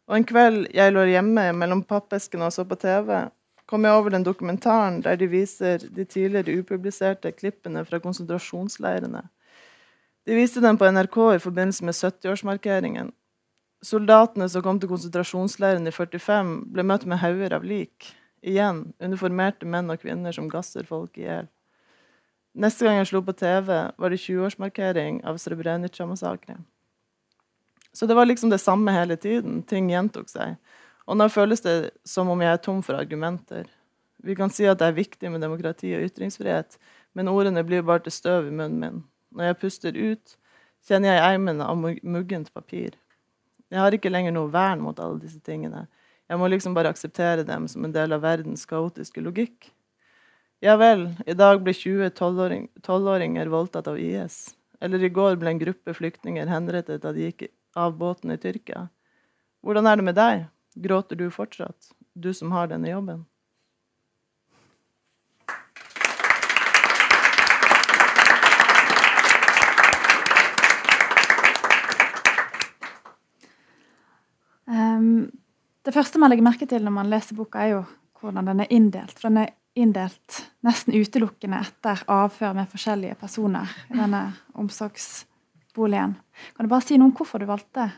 [0.07, 3.27] Og en kveld jeg lå hjemme mellom pappeskene og så på TV,
[3.67, 9.25] kom jeg over den dokumentaren der de viser de tidligere upubliserte klippene fra konsentrasjonsleirene.
[10.27, 13.11] De viste den på NRK i forbindelse med 70-årsmarkeringen.
[13.83, 18.09] Soldatene som kom til konsentrasjonsleiren i 45, ble møtt med hauger av lik.
[18.41, 21.51] Igjen uniformerte menn og kvinner som gasser folk i hjel.
[22.57, 26.63] Neste gang jeg slo på TV, var det 20-årsmarkering av Srebrenica-massakren.
[27.97, 29.63] Så det var liksom det samme hele tiden.
[29.65, 30.59] Ting gjentok seg.
[31.09, 33.65] Og nå føles det som om jeg er tom for argumenter.
[34.21, 36.77] Vi kan si at det er viktig med demokrati og ytringsfrihet,
[37.17, 38.99] men ordene blir bare til støv i munnen min.
[39.33, 40.35] Når jeg puster ut,
[40.85, 42.93] kjenner jeg eimen av muggent papir.
[43.73, 45.87] Jeg har ikke lenger noe vern mot alle disse tingene.
[46.29, 49.71] Jeg må liksom bare akseptere dem som en del av verdens kaotiske logikk.
[50.61, 52.13] Ja vel, i dag ble 20
[52.85, 54.51] tolvåringer voldtatt av IS.
[54.81, 58.87] Eller i går ble en gruppe flyktninger henrettet da de gikk av båten i Tyrkia.
[59.63, 60.45] Hvordan er det med deg?
[60.77, 63.25] Gråter du fortsatt, du som har denne jobben?
[74.67, 75.31] Um,
[75.87, 77.85] det første man legger merke til når man leser boka, er jo
[78.21, 79.17] hvordan den er inndelt.
[79.23, 84.23] Den er inndelt nesten utelukkende etter avhør med forskjellige personer i denne
[85.77, 86.15] omsorgsboligen.
[86.55, 87.91] Kan du bare si noe om hvorfor du valgte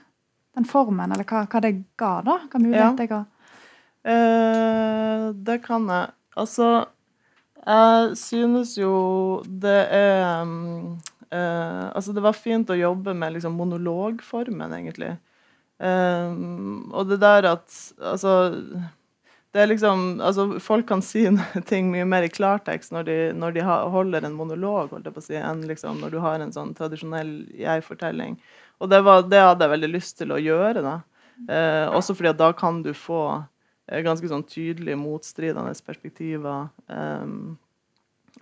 [0.56, 2.39] den formen, eller hva, hva det ga, da?
[2.50, 3.24] Hva mulighet det ga?
[4.04, 6.12] Eh, det kan jeg.
[6.36, 6.88] Altså,
[7.65, 11.00] jeg synes jo det er um,
[11.32, 15.18] eh, Altså, det var fint å jobbe med liksom monologformen, egentlig.
[15.80, 17.72] Um, og det der at
[18.04, 18.52] Altså
[19.52, 21.24] det er liksom, altså Folk kan si
[21.72, 25.24] ting mye mer i klartekst når de, når de holder en monolog, holdt jeg på
[25.24, 28.38] å si, enn liksom når du har en sånn tradisjonell jeg-fortelling.
[28.80, 30.84] Og det, var, det, hadde jeg veldig lyst til å gjøre.
[30.86, 31.00] da.
[31.50, 33.24] Eh, også fordi at da kan du få
[33.90, 36.70] eh, ganske sånn tydelige motstridende perspektiver.
[36.88, 37.26] Eh,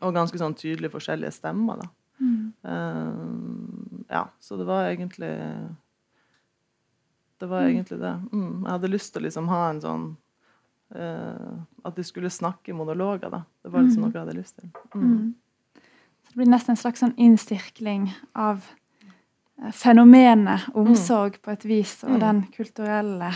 [0.03, 1.81] og ganske sånn tydelige forskjellige stemmer.
[1.81, 1.89] da.
[2.19, 2.53] Mm.
[2.67, 5.33] Eh, ja, så det var egentlig
[7.37, 8.15] Det var egentlig det.
[8.33, 10.05] Mm, jeg hadde lyst til å liksom ha en sånn
[10.95, 13.27] At de skulle snakke monologer.
[13.29, 13.41] da.
[13.63, 14.07] Det var liksom mm.
[14.07, 14.69] noe jeg hadde lyst til.
[14.95, 15.03] Mm.
[15.03, 15.81] Mm.
[16.23, 18.05] Så det blir nesten en slags sånn innsirkling
[18.39, 18.63] av
[19.65, 21.41] Eh, fenomenet omsorg mm.
[21.43, 23.31] på et vis, og den kulturelle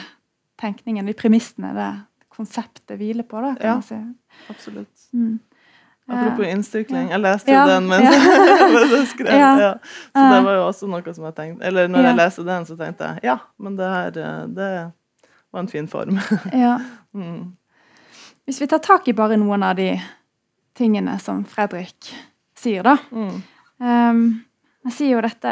[0.62, 1.92] tenkningen, de premissene det
[2.32, 3.42] konseptet hviler på.
[3.42, 4.02] da, kan ja, man si.
[4.50, 5.08] Absolutt.
[5.14, 5.40] Mm.
[6.12, 8.10] Apropos innstikling, jeg leste jo ja, den mens
[8.92, 9.36] jeg skrev.
[9.38, 9.74] Ja.
[10.12, 12.76] Så det var jo også noe som jeg tenkte Eller når jeg leste den, så
[12.76, 14.72] tenkte jeg ja, men det her eh, det
[15.52, 16.20] var en fin form.
[16.52, 16.80] ja.
[17.14, 17.56] Mm.
[18.46, 19.94] Hvis vi tar tak i bare noen av de
[20.78, 22.12] tingene som Fredrik
[22.58, 22.98] sier, da.
[23.12, 23.42] Mm.
[23.82, 24.24] Um,
[24.88, 25.52] jeg sier jo dette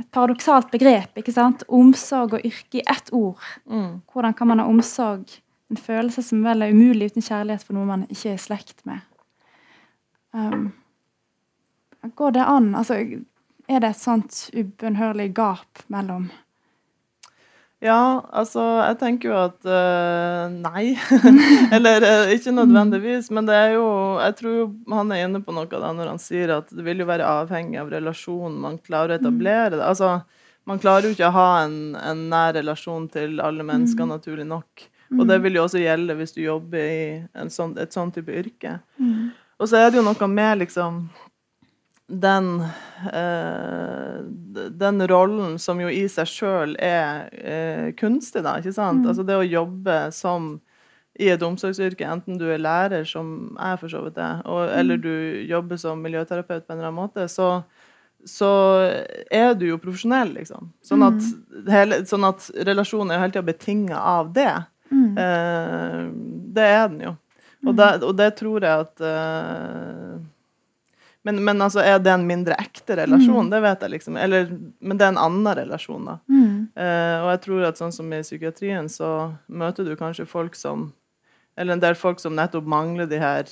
[0.00, 1.12] et paradoksalt begrep.
[1.20, 1.62] ikke sant?
[1.68, 3.42] Omsorg og yrke i ett ord.
[3.70, 4.02] Mm.
[4.12, 5.30] Hvordan kan man ha omsorg,
[5.70, 8.82] en følelse som vel er umulig uten kjærlighet for noe man ikke er i slekt
[8.86, 9.02] med?
[10.34, 10.72] Um,
[12.14, 12.74] går det an?
[12.78, 12.98] Altså,
[13.66, 16.28] er det et sånt ubønnhørlig gap mellom
[17.84, 20.94] ja, altså jeg tenker jo at uh, nei.
[21.76, 23.28] Eller uh, ikke nødvendigvis.
[23.34, 23.86] Men det er jo
[24.22, 27.08] Jeg tror han er inne på noe da når han sier at det vil jo
[27.10, 29.84] være avhengig av relasjonen man klarer å etablere det.
[29.84, 30.16] Altså,
[30.66, 34.14] man klarer jo ikke å ha en, en nær relasjon til alle mennesker, mm.
[34.16, 34.88] naturlig nok.
[35.14, 35.42] Og det mm.
[35.44, 38.78] vil jo også gjelde hvis du jobber i sånn, et sånn type yrke.
[38.98, 39.28] Mm.
[39.60, 41.04] Og så er det jo noe med liksom
[42.06, 42.60] den
[43.12, 44.20] eh,
[44.70, 49.02] den rollen som jo i seg sjøl er eh, kunstig, da, ikke sant?
[49.02, 49.10] Mm.
[49.10, 50.54] Altså det å jobbe som
[51.18, 55.00] i et omsorgsyrke, enten du er lærer, som jeg for så vidt er, og, eller
[55.00, 55.02] mm.
[55.02, 57.48] du jobber som miljøterapeut på en eller annen måte, så,
[58.28, 58.50] så
[59.32, 60.70] er du jo profesjonell, liksom.
[60.84, 61.70] Sånn at, mm.
[61.72, 64.52] hele, sånn at relasjonen er jo hele tida betinga av det.
[64.92, 65.08] Mm.
[65.24, 66.02] Eh,
[66.56, 67.16] det er den jo.
[67.64, 67.76] Og, mm.
[67.80, 70.16] det, og det tror jeg at eh,
[71.26, 73.48] men, men, altså, er det en mindre ekte relasjon?
[73.48, 73.50] Mm.
[73.50, 74.18] Det vet jeg liksom.
[74.22, 76.20] Eller, men det er en annen relasjon, da.
[76.30, 76.68] Mm.
[76.70, 79.08] Eh, og jeg tror at sånn som i psykiatrien, så
[79.50, 80.92] møter du kanskje folk som
[81.56, 83.48] Eller en del folk som nettopp mangler de her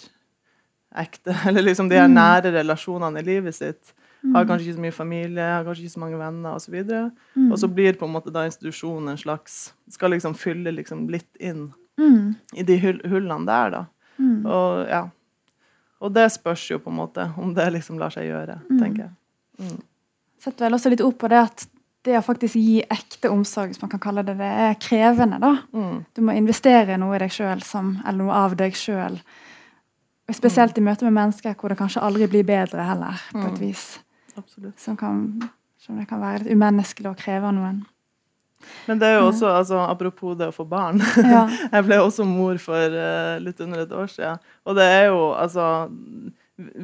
[0.94, 2.14] ekte Eller liksom de her mm.
[2.14, 3.90] nære relasjonene i livet sitt.
[4.22, 4.48] Har mm.
[4.52, 6.78] kanskje ikke så mye familie, har kanskje ikke så mange venner osv.
[6.78, 7.50] Og, så mm.
[7.50, 9.58] og så blir på en måte da institusjonen en slags
[9.90, 12.34] Skal liksom fylle liksom litt inn mm.
[12.54, 13.84] i de hullene der, da.
[14.22, 14.46] Mm.
[14.46, 15.02] Og ja.
[16.02, 18.80] Og det spørs jo på en måte om det liksom lar seg gjøre, mm.
[18.80, 19.14] tenker jeg.
[19.62, 19.78] Mm.
[20.42, 21.66] Setter vel også litt ord på det at
[22.04, 25.38] det å faktisk gi ekte omsorg, hvis man kan kalle det det, er krevende.
[25.40, 25.54] da.
[25.72, 26.02] Mm.
[26.12, 29.16] Du må investere i noe i deg sjøl, eller noe av deg sjøl.
[30.32, 33.62] Spesielt i møte med mennesker hvor det kanskje aldri blir bedre heller, på et mm.
[33.62, 33.86] vis.
[34.36, 34.76] Absolutt.
[34.80, 35.24] Som, kan,
[35.80, 37.82] som det kan være litt umenneskelig å kreve av noen.
[38.88, 41.02] Men det er jo også, altså, apropos det å få barn
[41.34, 41.44] ja.
[41.72, 44.42] Jeg ble også mor for uh, litt under et år siden.
[44.64, 45.68] Og det er jo altså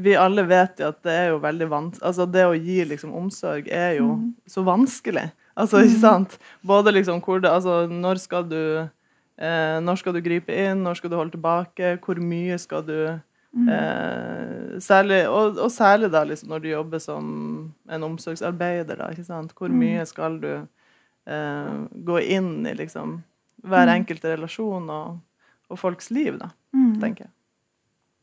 [0.02, 3.14] Vi alle vet jo at det er jo veldig vanskelig Altså det å gi liksom
[3.16, 4.24] omsorg er jo mm.
[4.50, 5.28] så vanskelig.
[5.60, 6.04] Altså, ikke mm.
[6.04, 6.38] sant?
[6.66, 8.62] Både liksom hvor det Altså, når skal du
[9.40, 10.84] eh, Når skal du gripe inn?
[10.84, 11.96] Når skal du holde tilbake?
[12.04, 12.96] Hvor mye skal du
[13.52, 13.68] mm.
[13.68, 17.24] eh, særlig, og, og, særlig da liksom når du jobber som
[17.90, 19.10] en omsorgsarbeider, da?
[19.56, 19.78] Hvor mm.
[19.78, 20.52] mye skal du
[21.28, 23.18] uh, gå inn i liksom
[23.60, 23.94] hver mm.
[23.94, 25.18] enkelt relasjon og,
[25.68, 26.94] og, folks liv, da, mm.
[27.02, 27.34] tenker jeg.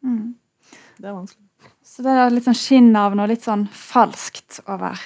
[0.07, 0.33] Mm.
[0.97, 1.43] Det er vanskelig.
[1.85, 4.97] Så det er litt sånn skinn av noe litt sånn falskt over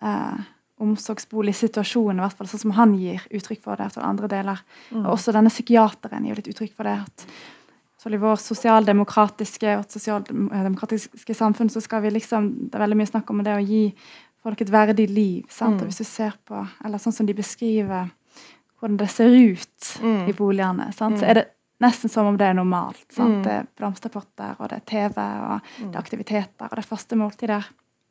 [0.00, 0.44] eh,
[0.82, 4.62] omsorgsboligsituasjonen, i hvert fall sånn som han gir uttrykk for det etter andre deler.
[4.90, 5.04] Mm.
[5.04, 6.98] Og også denne psykiateren gir litt uttrykk for det.
[7.02, 7.26] at
[8.10, 13.30] i vår sosialdemokratiske og sosialdemokratiske samfunn så skal vi liksom, Det er veldig mye snakk
[13.30, 13.84] om det å gi
[14.42, 15.46] folk et verdig liv.
[15.50, 15.78] sant?
[15.78, 15.84] Mm.
[15.84, 18.10] Og hvis du ser på, eller sånn som de beskriver
[18.78, 20.22] hvordan det ser ut mm.
[20.30, 21.20] i boligene, sant?
[21.20, 21.28] så mm.
[21.30, 21.44] er det
[21.82, 23.04] nesten som om det er normalt.
[23.10, 23.40] sant?
[23.40, 23.44] Mm.
[23.46, 25.94] Det er blomsterpotter, og det er TV, og det er mm.
[26.02, 27.70] aktiviteter, og det er faste måltider.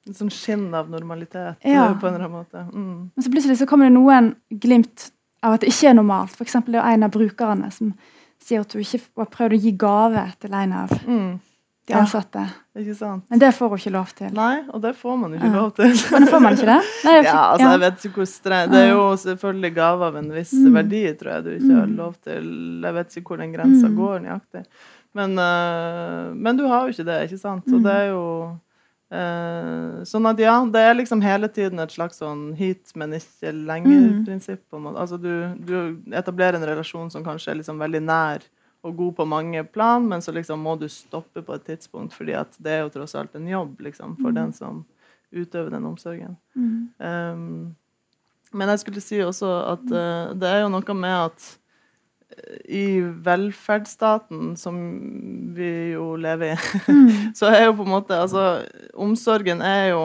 [0.09, 1.83] En sånn skinn av normalitet ja.
[1.93, 2.63] på en eller annen måte.
[2.71, 3.11] Mm.
[3.13, 5.11] Men så plutselig så kommer det noen glimt
[5.45, 6.33] av at det ikke er normalt.
[6.37, 6.57] F.eks.
[6.67, 7.93] det er en av brukerne som
[8.41, 11.31] sier at hun ikke har prøvd å gi gave til en av mm
[11.87, 12.43] de ansatte.
[12.45, 13.25] Ja, ikke sant?
[13.31, 14.31] Men det får hun ikke lov til.
[14.37, 15.93] Nei, og det får man ikke lov til.
[16.13, 16.79] Men får man ikke det?
[17.07, 20.31] Nei, ja, altså, jeg vet ikke hvor streng Det er jo selvfølgelig gave av en
[20.35, 20.71] viss mm.
[20.77, 21.95] verdi, tror jeg du ikke har mm.
[21.97, 22.49] lov til.
[22.85, 23.95] Jeg vet ikke hvor den grensa mm.
[24.01, 24.65] går nøyaktig.
[25.17, 27.65] Men, uh, men, du har jo ikke det, ikke sant?
[27.67, 28.23] Så det er jo
[29.11, 33.51] uh, Sånn at ja, det er liksom hele tiden et slags sånn hit, men ikke
[33.57, 34.63] lenger-prinsipp.
[34.93, 35.75] Altså du, du
[36.15, 38.45] etablerer en relasjon som kanskje er liksom veldig nær
[38.81, 42.33] og god på mange plan, men så liksom må du stoppe på et tidspunkt, fordi
[42.37, 44.39] at det er jo tross alt en jobb liksom, for mm.
[44.39, 44.83] den som
[45.31, 46.35] utøver den omsorgen.
[46.55, 46.89] Mm.
[46.97, 47.75] Um,
[48.51, 51.45] men jeg skulle si også at uh, det er jo noe med at
[52.33, 52.85] uh, i
[53.27, 54.81] velferdsstaten, som
[55.55, 57.31] vi jo lever i, mm.
[57.39, 58.65] så er jo på en måte Altså,
[58.97, 60.03] omsorgen er jo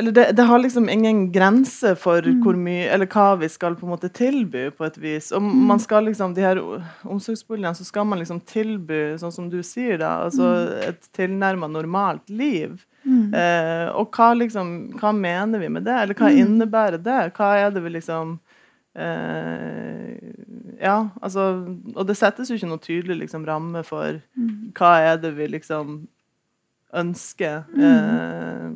[0.00, 2.38] eller det, det, har liksom ingen grense for mm.
[2.40, 5.26] hvor mye, eller hva vi skal på en måte tilby, på et vis.
[5.36, 5.50] Og mm.
[5.68, 6.60] man skal liksom, de her
[7.04, 10.70] omsorgsboligene, så skal man liksom tilby, sånn som du sier, da, altså mm.
[10.88, 12.78] et tilnærma normalt liv.
[13.04, 13.28] Mm.
[13.42, 17.20] Eh, og hva liksom, hva mener vi med det, eller hva innebærer det?
[17.36, 18.38] Hva er det vi liksom
[18.96, 20.16] eh,
[20.80, 21.46] Ja, altså
[21.92, 24.20] Og det settes jo ikke noe tydelig liksom ramme for
[24.80, 25.98] hva er det vi liksom
[26.96, 27.68] ønsker.
[27.76, 28.70] Eh,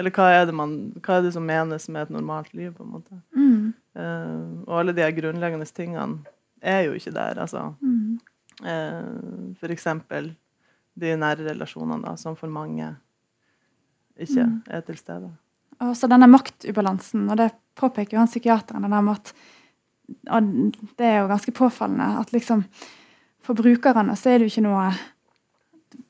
[0.00, 2.94] eller hva er, man, hva er, det som menes med et normalt liv, på en
[2.94, 3.20] måte.
[3.36, 3.72] Mm.
[3.98, 6.24] Uh, og alle de grunnleggende tingene
[6.60, 7.70] er jo ikke der, altså.
[7.84, 8.16] Mm.
[8.64, 10.32] Uh, for eksempel
[11.00, 12.88] de nære relasjonene, da, som for mange
[14.20, 14.58] ikke mm.
[14.72, 15.30] er til stede.
[15.80, 19.34] Og så denne maktubalansen, og det påpeker jo han psykiateren, den med at
[20.26, 20.42] og
[20.98, 22.64] det er jo ganske påfallende at liksom
[23.46, 24.88] for brukerne så er det jo ikke noe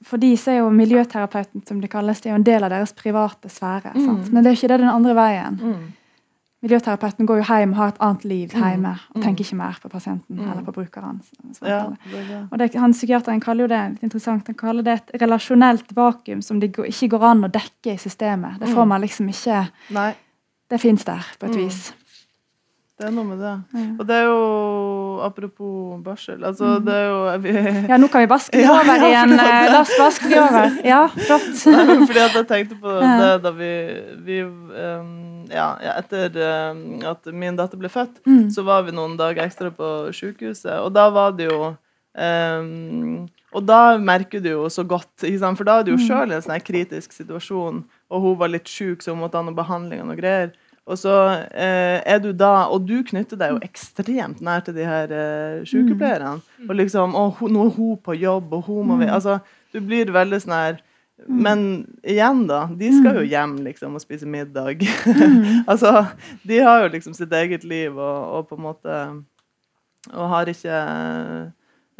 [0.04, 2.72] for de så er jo miljøterapeuten som det kalles, det er jo en del av
[2.72, 3.94] deres private sfære.
[3.94, 4.20] Mm.
[4.30, 5.58] Men det er ikke det den andre veien.
[5.60, 5.88] Mm.
[6.60, 8.60] Miljøterapeuten går jo hjem og har et annet liv mm.
[8.60, 9.22] hjemme og mm.
[9.24, 10.48] tenker ikke mer på pasienten mm.
[10.50, 11.20] eller på brukeren.
[11.64, 12.40] Ja, det det.
[12.50, 16.42] Og det, han Psykiateren kaller jo det litt interessant, han kaller det et relasjonelt vakuum
[16.44, 18.60] som det ikke går an å dekke i systemet.
[18.60, 19.62] Det får man liksom ikke
[19.96, 20.10] Nei.
[20.70, 21.78] Det fins der, på et vis.
[23.00, 23.50] Det er noe med det.
[23.72, 23.82] Ja.
[23.96, 24.40] Og det er jo
[25.24, 26.44] Apropos barsel.
[26.44, 26.84] Altså, mm.
[26.84, 27.54] det er jo vi,
[27.88, 29.34] Ja, nå kan vi vaske det over ja, igjen.
[29.36, 30.76] La oss vaske det over.
[30.84, 31.48] Ja, flott.
[31.74, 33.72] Nei, fordi at jeg tenkte på det da vi,
[34.24, 35.10] vi um,
[35.52, 36.36] ja, etter
[36.72, 38.46] um, at min datter ble født, mm.
[38.54, 40.78] så var vi noen dager ekstra på sykehuset.
[40.80, 45.80] Og da var det jo um, Og da merker du jo så godt, for da
[45.80, 46.06] er du jo mm.
[46.06, 49.46] sjøl i en sånn kritisk situasjon, og hun var litt sjuk, så hun måtte ha
[49.46, 50.52] noe behandling og noe greier.
[50.90, 51.14] Og så
[51.54, 55.62] eh, er du da Og du knytter deg jo ekstremt nær til de her eh,
[55.68, 56.40] sykepleierne.
[56.58, 56.68] Mm.
[56.68, 59.14] Og liksom Å, nå er hun på jobb, og hun må vi mm.
[59.16, 59.38] Altså,
[59.70, 61.36] du blir veldig sånn her mm.
[61.46, 61.60] men
[62.02, 62.64] igjen, da.
[62.74, 64.82] De skal jo hjem liksom og spise middag.
[65.70, 66.08] altså,
[66.42, 68.96] de har jo liksom sitt eget liv og, og på en måte
[70.10, 70.80] Og har ikke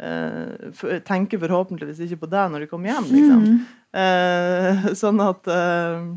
[0.01, 3.47] eh, Tenker forhåpentligvis ikke på deg når de kommer hjem, liksom.
[3.91, 6.11] Eh, sånn at eh,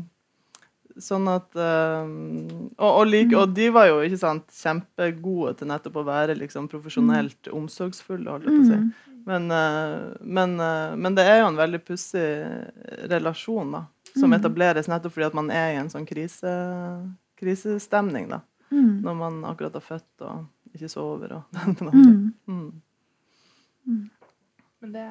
[0.95, 2.11] Sånn at um,
[2.77, 6.69] og, og, like, og, de var jo ikke sant, kjempegode til nettopp å være liksom,
[6.71, 7.55] profesjonelt mm.
[7.57, 8.77] omsorgsfulle, holdt jeg på å si.
[8.79, 9.19] Mm.
[9.25, 12.23] Men, uh, men, uh, men, det er jo en veldig pussig
[13.11, 13.83] relasjon da,
[14.13, 14.37] som mm.
[14.37, 16.53] etableres nettopp fordi at man er i en sånn krise,
[17.41, 18.29] krisestemning.
[18.31, 18.39] da,
[18.71, 18.93] mm.
[19.03, 22.63] Når man akkurat har født og ikke sover og den mm.
[23.83, 24.01] mm.
[24.79, 25.09] Men det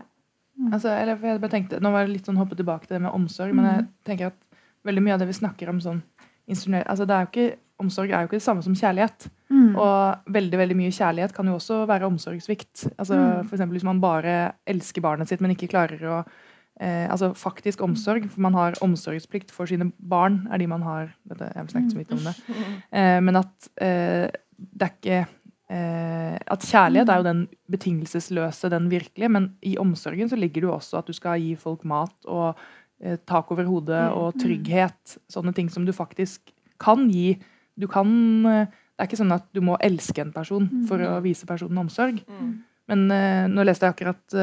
[0.72, 3.16] altså, eller, jeg bare tenkte, Nå var det litt sånn hoppe tilbake til det med
[3.16, 4.40] omsorg, men jeg tenker at
[4.84, 6.02] veldig mye av det vi snakker om sånn
[6.48, 9.26] altså det er jo ikke, Omsorg er jo ikke det samme som kjærlighet.
[9.50, 9.74] Mm.
[9.74, 12.86] Og veldig veldig mye kjærlighet kan jo også være omsorgssvikt.
[12.98, 13.48] Altså, mm.
[13.48, 13.62] F.eks.
[13.72, 16.20] hvis man bare elsker barnet sitt, men ikke klarer å
[16.80, 18.28] eh, altså Faktisk omsorg.
[18.30, 21.92] For man har omsorgsplikt for sine barn, er de man har dette, Jeg har snakket
[21.92, 22.34] så vidt om det.
[22.46, 22.76] Mm.
[23.00, 25.20] Eh, men at eh, det er ikke
[25.74, 30.70] eh, At kjærlighet er jo den betingelsesløse, den virkelige, men i omsorgen så ligger det
[30.70, 32.54] jo også at du skal gi folk mat og
[33.28, 34.40] tak over hodet mm, og mm.
[34.44, 35.16] trygghet.
[35.32, 37.34] Sånne ting som du faktisk kan gi.
[37.78, 38.08] Du kan
[38.46, 41.24] eh, Det er ikke sånn at du må elske en person for å mm.
[41.24, 42.20] vise personen omsorg.
[42.86, 44.36] Men uh, nå leste jeg akkurat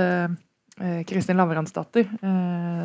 [1.07, 2.07] Kristin Lavransdatter,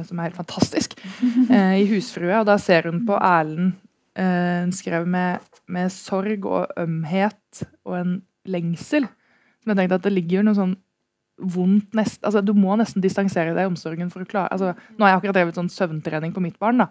[0.05, 0.95] som er helt fantastisk,
[1.81, 2.39] i 'Husfrue'.
[2.39, 3.73] Og da ser hun på Erlend
[4.15, 8.15] Hun skrev med, med, sorg og ømhet og en
[8.47, 9.09] lengsel.
[9.63, 10.77] Som jeg tenkte at det ligger noe sånn
[11.37, 15.05] vondt nest, altså Du må nesten distansere deg i omsorgen for å klare altså, Nå
[15.05, 16.81] har jeg akkurat drevet sånn søvntrening på mitt barn.
[16.85, 16.89] da,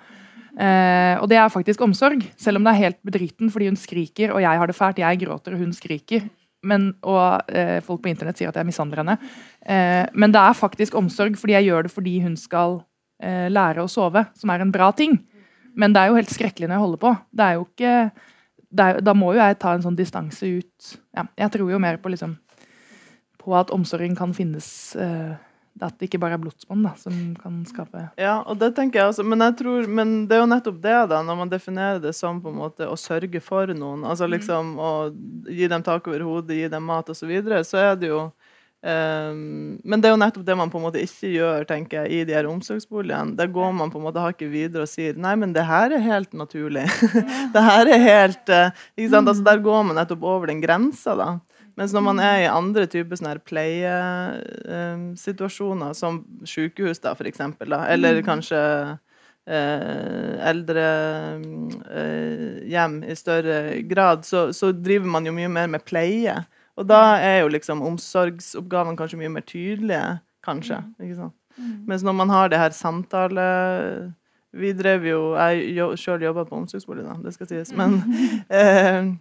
[0.60, 4.34] eh, Og det er faktisk omsorg, selv om det er helt bedriten fordi hun skriker,
[4.34, 5.02] og jeg har det fælt.
[5.02, 6.30] Jeg gråter, og hun skriker.
[6.66, 9.18] Men, og eh, folk på internett sier at jeg mishandler henne.
[9.62, 12.80] Eh, men det er faktisk omsorg fordi jeg gjør det fordi hun skal
[13.22, 15.20] eh, lære å sove, som er en bra ting.
[15.78, 17.12] Men det er jo helt skrekkelig når jeg holder på.
[17.36, 17.94] Det er jo ikke
[18.76, 20.96] er, Da må jo jeg ta en sånn distanse ut.
[21.16, 22.38] Ja, jeg tror jo mer på liksom
[23.46, 24.68] på at omsorgen kan finnes
[25.00, 25.36] uh,
[25.84, 29.26] At det ikke bare er blodsbånd som kan skape Ja, og det tenker jeg også.
[29.28, 32.42] Men, jeg tror, men det er jo nettopp det, da, når man definerer det som
[32.42, 34.06] på en måte å sørge for noen.
[34.08, 34.36] altså mm.
[34.38, 34.92] liksom Å
[35.52, 37.26] gi dem tak over hodet, gi dem mat osv.
[37.26, 38.26] Så, videre, så er det jo
[38.86, 42.20] Um, men det er jo nettopp det man på en måte ikke gjør tenker jeg,
[42.20, 43.34] i de her omsorgsboligene.
[43.40, 46.04] Der går man på en måte hakket videre og sier nei, men det her er
[46.06, 46.84] helt naturlig.
[47.56, 49.32] det her er helt uh, ikke sant?
[49.32, 51.16] Altså, Der går man nettopp over den grensa.
[51.18, 51.32] da.
[51.76, 57.70] Mens når man er i andre typer sånne pleiesituasjoner, eh, som sykehus, da, for eksempel,
[57.76, 58.26] da, eller mm.
[58.28, 58.60] kanskje
[59.46, 60.86] eh, eldre
[61.92, 62.68] eh, i
[63.20, 63.58] større
[63.92, 66.36] grad, så, så, driver man jo mye mer med pleie.
[66.80, 70.78] Og da er jo liksom omsorgsoppgavene kanskje mye mer tydelige, kanskje.
[70.80, 71.04] Mm.
[71.04, 71.36] ikke sant?
[71.60, 71.76] Mm.
[71.88, 73.46] Mens når man har det her samtale
[74.52, 77.96] Vi drev jo Jeg sjøl jobba på omsorgsbolig, da, det skal sies, men
[78.52, 79.16] eh,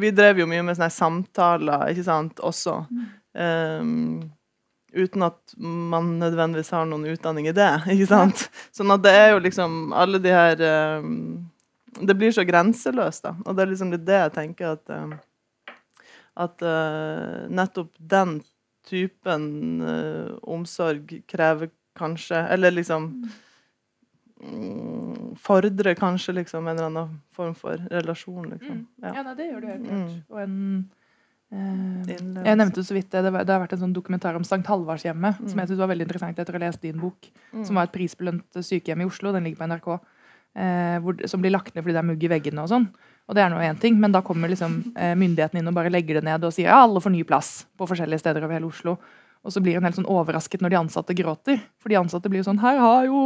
[0.00, 2.80] vi drev jo mye med sånne samtaler ikke sant, også.
[3.36, 4.24] Um,
[4.96, 7.70] uten at man nødvendigvis har noen utdanning i det.
[7.94, 8.46] ikke sant?
[8.74, 10.66] Sånn at det er jo liksom alle de her
[11.00, 11.46] um,
[11.96, 13.36] Det blir så grenseløst, da.
[13.44, 15.16] Og det er liksom det jeg tenker at um,
[16.36, 18.38] At uh, nettopp den
[18.86, 23.30] typen uh, omsorg krever kanskje Eller liksom Mm,
[25.40, 28.50] fordrer kanskje liksom en eller annen form for relasjon.
[28.50, 28.74] Liksom.
[28.74, 28.86] Mm.
[29.02, 29.14] Ja.
[29.14, 30.10] ja nei, det gjør du helt klart.
[30.10, 30.18] Mm.
[30.28, 30.56] Og en
[31.52, 35.40] eh, Jeg nevnte så vidt det, det, har vært en sånn dokumentar om Sankt Halvardshjemmet
[35.40, 35.48] mm.
[35.48, 37.30] som jeg synes var veldig interessant etter å ha lest din bok.
[37.54, 37.64] Mm.
[37.64, 39.32] Som var et prisbelønt sykehjem i Oslo.
[39.36, 39.90] Den ligger på NRK.
[40.56, 42.88] Eh, hvor, som blir lagt ned fordi det er mugg i veggene og sånn.
[43.26, 45.90] Og det er nå én ting, men da kommer liksom eh, myndighetene inn og bare
[45.92, 48.68] legger det ned og sier ja, alle får ny plass på forskjellige steder over hele
[48.70, 48.94] Oslo.
[49.46, 51.60] Og så blir hun helt sånn overrasket når de ansatte gråter.
[51.82, 53.20] For de ansatte blir jo sånn Her har jo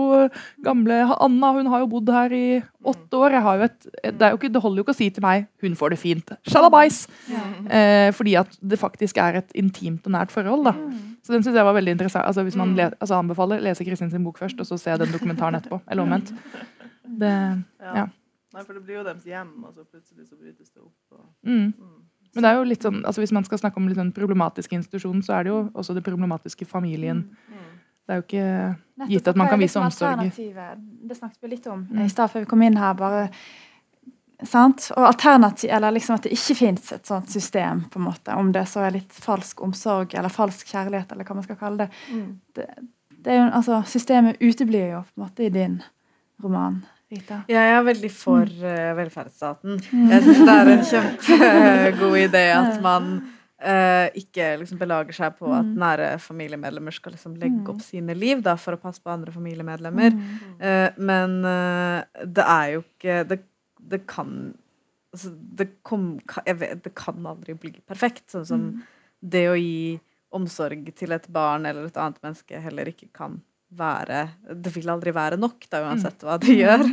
[0.64, 2.44] gamle Anna hun har jo bodd her i
[2.84, 3.36] åtte år.
[3.38, 5.48] Jeg har jo et, det, jo ikke, det holder jo ikke å si til meg
[5.62, 6.34] 'hun får det fint'.
[6.48, 7.06] Shalabais!
[7.30, 7.44] Ja.
[7.66, 10.64] Eh, fordi at det faktisk er et intimt og nært forhold.
[10.64, 10.72] da.
[10.76, 11.16] Mm.
[11.24, 12.26] Så den syns jeg var veldig interessant.
[12.26, 12.76] Altså Hvis man mm.
[12.76, 15.80] le, altså anbefaler, lese Kristin sin bok først, og så se den dokumentaren etterpå.
[15.88, 16.34] Eller omvendt.
[17.20, 18.06] Det, ja.
[18.50, 21.14] Nei, for det blir jo deres hjem, og så plutselig så brytes det opp.
[21.14, 21.72] Og, mm.
[21.78, 22.00] Mm.
[22.34, 24.76] Men det er jo litt sånn, altså hvis man skal snakke om litt sånn problematiske
[24.76, 27.24] institusjonen, så er det jo også det problematiske familien.
[28.06, 30.22] Det er jo ikke gitt at man kan vise omsorg.
[30.30, 32.04] Det snakket vi litt om mm.
[32.04, 32.94] i stad før vi kom inn her.
[32.98, 33.26] bare
[34.46, 34.88] sant?
[34.96, 38.52] Og alternativ, eller liksom at det ikke fins et sånt system, på en måte, om
[38.54, 42.00] det så er litt falsk omsorg eller falsk kjærlighet, eller hva man skal kalle det.
[42.10, 42.30] Mm.
[42.56, 42.66] det,
[43.20, 45.80] det er jo, altså, systemet uteblir jo på en måte i din
[46.42, 46.80] roman.
[47.11, 47.40] Rita?
[47.50, 49.80] Ja, jeg er veldig for uh, velferdsstaten.
[49.90, 50.06] Mm.
[50.12, 55.50] Jeg syns det er en kjempegod idé at man uh, ikke liksom belager seg på
[55.50, 55.74] at mm.
[55.82, 60.14] nære familiemedlemmer skal liksom legge opp sine liv da, for å passe på andre familiemedlemmer.
[60.62, 61.40] Uh, men
[62.30, 63.42] det er jo ikke det,
[63.90, 64.32] det kan
[65.11, 66.12] altså, det, kom,
[66.46, 68.28] vet, det, kan aldri bli perfekt.
[68.30, 68.66] Sånn som
[69.20, 69.98] det å gi
[70.30, 73.40] omsorg til et barn eller et annet menneske heller ikke kan
[73.76, 74.22] være
[74.62, 76.86] Det vil aldri være nok, da, uansett hva de gjør.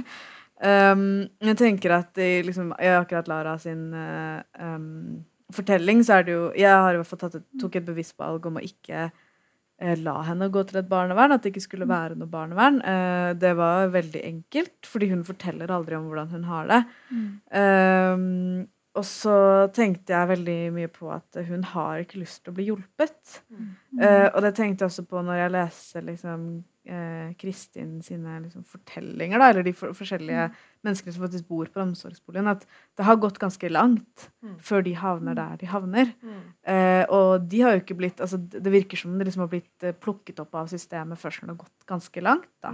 [0.57, 5.19] Um, jeg tenker at i liksom, i akkurat Lara sin uh, um,
[5.53, 8.45] fortelling, så er det jo Jeg har i hvert fall tatt tok et bevisst valg
[8.49, 11.35] om å ikke uh, la henne gå til et barnevern.
[11.35, 12.81] At det ikke skulle være noe barnevern.
[12.81, 16.81] Uh, det var veldig enkelt, fordi hun forteller aldri om hvordan hun har det.
[17.13, 17.29] Mm.
[17.53, 18.65] Um,
[18.97, 19.35] og så
[19.75, 23.37] tenkte jeg veldig mye på at hun har ikke lyst til å bli hjulpet.
[23.53, 23.69] Mm.
[23.99, 26.47] Uh, og det tenkte jeg også på når jeg leser liksom,
[26.89, 30.59] uh, Kristin sine liksom, fortellinger, da, eller de for forskjellige mm.
[30.87, 32.65] menneskene som faktisk bor på omsorgsboligen, at
[32.97, 34.55] det har gått ganske langt mm.
[34.69, 36.13] før de havner der de havner.
[36.67, 39.89] Uh, og de har jo ikke blitt altså, Det virker som det liksom har blitt
[40.03, 42.49] plukket opp av systemet først når det har gått ganske langt.
[42.63, 42.73] da.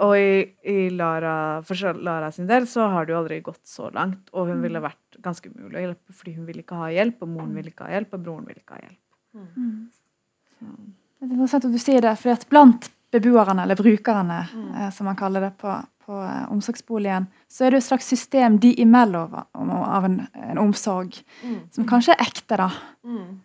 [0.00, 3.90] Og i, i Lara, for Lara sin del så har det jo aldri gått så
[3.92, 4.30] langt.
[4.32, 4.86] Og hun ville mm.
[4.86, 7.88] vært ganske umulig å hjelpe fordi hun ville ikke ha hjelp, og moren ville ikke
[7.88, 9.00] ha hjelp, og broren ville ikke ha hjelp.
[9.34, 9.90] Mm.
[11.24, 14.70] Det er interessant at du sier det, for at blant beboerne, eller brukerne, mm.
[14.74, 15.74] eh, som man kaller det på,
[16.06, 20.18] på eh, omsorgsboligen, så er det et slags system de imellom av en,
[20.50, 21.60] en omsorg, mm.
[21.74, 22.70] som kanskje er ekte, da.
[23.06, 23.38] Mm.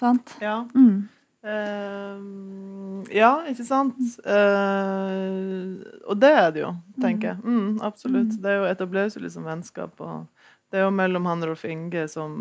[0.00, 0.36] Sant?
[0.44, 0.62] Ja.
[0.76, 1.06] Mm.
[1.46, 4.00] Uh, ja, ikke sant?
[4.26, 5.78] Uh,
[6.10, 6.72] og det er det jo,
[7.02, 7.42] tenker jeg.
[7.44, 8.32] Mm, absolutt.
[8.34, 8.40] Mm.
[8.42, 9.94] Det er jo etableres jo liksom vennskap.
[10.02, 10.26] og
[10.72, 12.34] Det er jo mellom han Rolf Inge som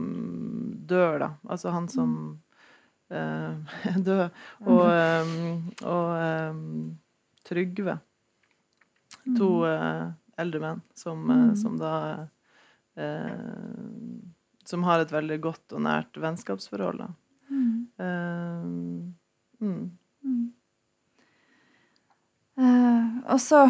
[0.90, 1.30] dør, da.
[1.46, 2.16] Altså han som
[4.08, 4.24] død.
[4.66, 6.08] Og, um, og
[6.52, 6.98] um,
[7.46, 8.00] Trygve.
[9.38, 10.10] To uh,
[10.42, 11.94] eldre menn som, uh, som da
[14.66, 17.04] Som har et veldig godt og nært vennskapsforhold.
[17.04, 17.10] da.
[17.52, 19.14] Mm.
[19.62, 19.92] Mm.
[22.56, 23.66] Uh, og så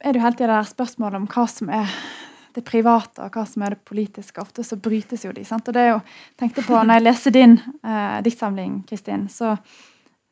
[0.00, 1.92] er det jo hele tida spørsmålet om hva som er
[2.58, 4.42] det private og hva som er det politiske.
[4.42, 5.44] Ofte så brytes jo de.
[5.46, 5.68] sant?
[5.68, 6.00] Og det er jo,
[6.40, 9.54] tenkte på, når jeg leser din eh, diktsamling, Kristin, så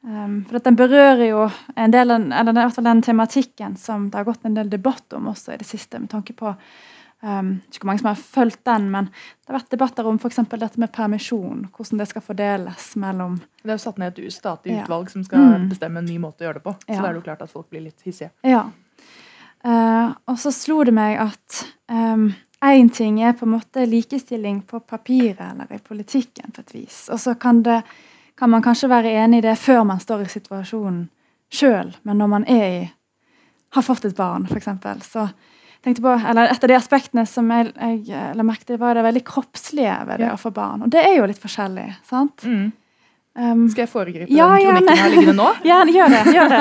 [0.02, 1.46] um, For at den berører jo
[1.76, 5.16] en del, eller i hvert fall den tematikken som det har gått en del debatt
[5.18, 6.54] om også i det siste, med tanke på
[7.24, 10.30] Um, ikke hvor mange som har fulgt den, men det har vært debatter om for
[10.30, 11.64] dette med permisjon.
[11.72, 14.84] Hvordan det skal fordeles mellom Det er jo satt ned et statlig ja.
[14.84, 15.68] utvalg som skal mm.
[15.70, 16.74] bestemme en ny måte å gjøre det på.
[16.84, 17.00] Så ja.
[17.00, 18.30] da er det jo klart at folk blir litt hissige.
[18.44, 18.66] Ja.
[19.66, 22.28] Uh, og så slo det meg at én
[22.86, 27.00] um, ting er på en måte likestilling på papiret eller i politikken på et vis.
[27.10, 27.64] Og så kan,
[28.38, 31.08] kan man kanskje være enig i det før man står i situasjonen
[31.50, 32.84] sjøl, men når man er i
[33.76, 34.68] har fått et barn, f.eks.,
[35.06, 35.26] så
[35.84, 37.72] tenkte på, eller Et av de aspektene som jeg,
[38.08, 40.34] jeg la merke til, var det veldig kroppslige ved det ja.
[40.34, 40.86] å få barn.
[40.86, 41.86] Og det er jo litt forskjellig.
[42.08, 42.46] sant?
[42.46, 42.70] Mm.
[43.36, 45.46] Um, Skal jeg foregripe ja, den kronikken her liggende nå?
[45.68, 46.20] Ja, gjør det.
[46.32, 46.60] gjør det.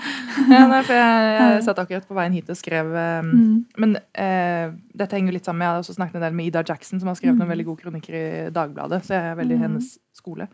[0.52, 3.54] ja, nei, for jeg, jeg, satt akkurat på veien hit og skrev um, mm.
[3.80, 5.64] Men uh, dette henger litt sammen.
[5.64, 7.40] Jeg har også snakket en del med Ida Jackson, som har skrevet mm.
[7.40, 9.00] noen veldig gode kronikker i Dagbladet.
[9.06, 9.64] Så jeg er veldig mm.
[9.64, 9.88] hennes
[10.20, 10.50] skole.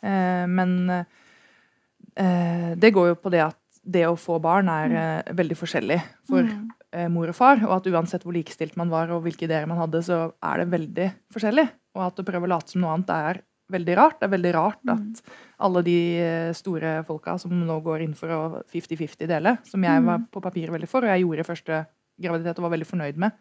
[0.00, 5.36] Uh, men uh, det går jo på det at det å få barn er mm.
[5.36, 6.00] veldig forskjellig
[6.30, 6.70] for mm
[7.08, 10.02] mor og far, og at uansett hvor likestilt man var og hvilke ideer man hadde,
[10.04, 11.64] så er det veldig forskjellig.
[11.96, 13.40] Og at å prøve å late som noe annet er
[13.72, 14.18] veldig rart.
[14.20, 14.92] Det er veldig rart mm.
[14.94, 18.42] at alle de eh, store folka som nå går inn for å
[18.72, 20.28] 50-50 dele, som jeg var mm.
[20.34, 21.84] på papiret veldig for, og jeg gjorde første
[22.22, 23.38] graviditet og var veldig fornøyd med,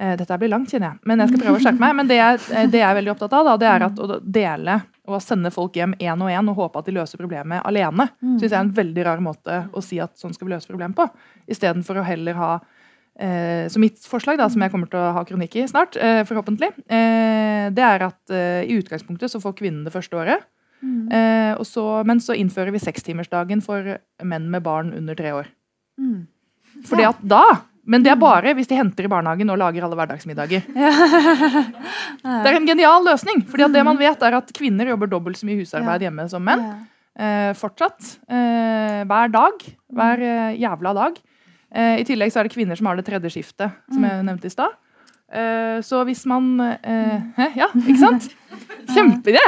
[0.00, 1.94] Eh, dette blir langt, kjenner jeg, men jeg skal prøve å skjerpe meg.
[1.98, 4.18] Men det jeg, eh, det jeg, er veldig opptatt av, da, det er at å
[4.22, 4.76] dele
[5.10, 8.36] og sende folk hjem én og én og håpe at de løser problemet alene, mm.
[8.36, 10.94] syns jeg er en veldig rar måte å si at sånn skal vi løse problemet
[11.00, 11.08] på.
[11.50, 12.52] Istedenfor å heller ha
[13.18, 16.68] Så mitt forslag, da, som jeg kommer til å ha kronikk i snart, eh, forhåpentlig,
[16.86, 20.44] eh, det er at eh, i utgangspunktet så får kvinnen det første året.
[20.78, 21.58] Mm.
[21.66, 25.48] Så, men så innfører vi sekstimersdagen for menn med barn under tre år.
[25.98, 26.28] Mm.
[26.86, 27.42] Fordi at da
[27.88, 30.66] men det er bare hvis de henter i barnehagen og lager alle hverdagsmiddager.
[32.28, 33.40] Det er en genial løsning.
[33.48, 36.66] fordi det man vet er at Kvinner jobber dobbelt så mye husarbeid hjemme som menn.
[37.18, 38.18] Eh, fortsatt.
[38.28, 39.64] Eh, hver dag.
[39.88, 41.16] Hver eh, jævla dag.
[41.74, 44.48] Eh, I tillegg så er det kvinner som har det tredje skiftet, som jeg nevnte
[44.48, 44.76] i stad.
[45.28, 48.30] Uh, så hvis man uh, Ja, ikke sant?
[48.94, 49.42] Kjempeidé!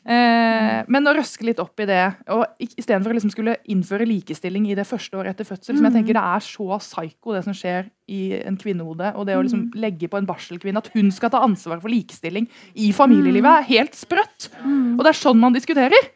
[0.00, 2.00] Eh, men å røske litt opp i det,
[2.32, 5.94] og istedenfor å liksom skulle innføre likestilling i det første året etter fødsel som jeg
[5.98, 9.12] tenker Det er så psyko, det som skjer i en kvinnehode.
[9.14, 12.48] Og det å liksom legge på en barselkvinne at hun skal ta ansvar for likestilling
[12.74, 14.48] i familielivet, er helt sprøtt!
[14.64, 16.10] Og det er sånn man diskuterer!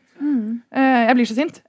[0.74, 1.60] Eh, jeg blir så sint.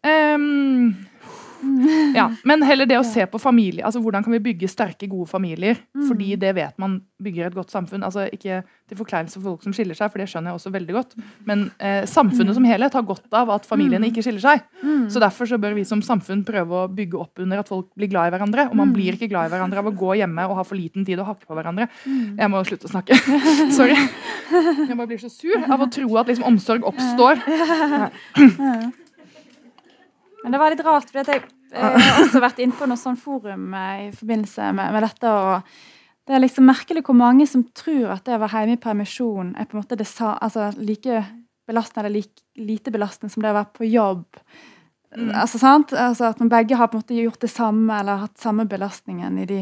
[2.16, 5.30] Ja, Men heller det å se på familie, altså hvordan kan vi bygge sterke, gode
[5.30, 5.80] familier.
[5.96, 6.08] Mm.
[6.10, 8.04] Fordi det vet man bygger et godt samfunn.
[8.04, 10.96] altså Ikke til forkleinelse for folk som skiller seg, for det skjønner jeg også veldig
[10.96, 11.16] godt.
[11.50, 12.58] Men eh, samfunnet mm.
[12.60, 14.12] som helhet har godt av at familiene mm.
[14.12, 14.66] ikke skiller seg.
[15.12, 18.12] Så derfor så bør vi som samfunn prøve å bygge opp under at folk blir
[18.12, 18.68] glad i hverandre.
[18.70, 21.08] Og man blir ikke glad i hverandre av å gå hjemme og ha for liten
[21.08, 21.90] tid å hakke på hverandre.
[22.06, 23.18] Jeg må slutte å snakke.
[23.78, 23.98] Sorry.
[24.52, 27.42] Jeg bare blir så sur av å tro at liksom omsorg oppstår.
[30.46, 31.42] Men det var litt rart, for jeg,
[31.74, 35.32] jeg har også vært inne på noe sånn forum eh, i forbindelse med, med, dette.
[35.34, 38.84] og Det er liksom merkelig hvor mange som tror at det å være hjemme i
[38.84, 41.24] permisjon er på en måte det altså, like
[41.66, 44.28] belastende eller like, lite belastende som det å være på jobb.
[45.16, 45.34] Mm.
[45.34, 45.98] Altså, sant?
[45.98, 49.42] Altså, at man begge har på en måte gjort det samme eller hatt samme belastningen
[49.42, 49.60] i de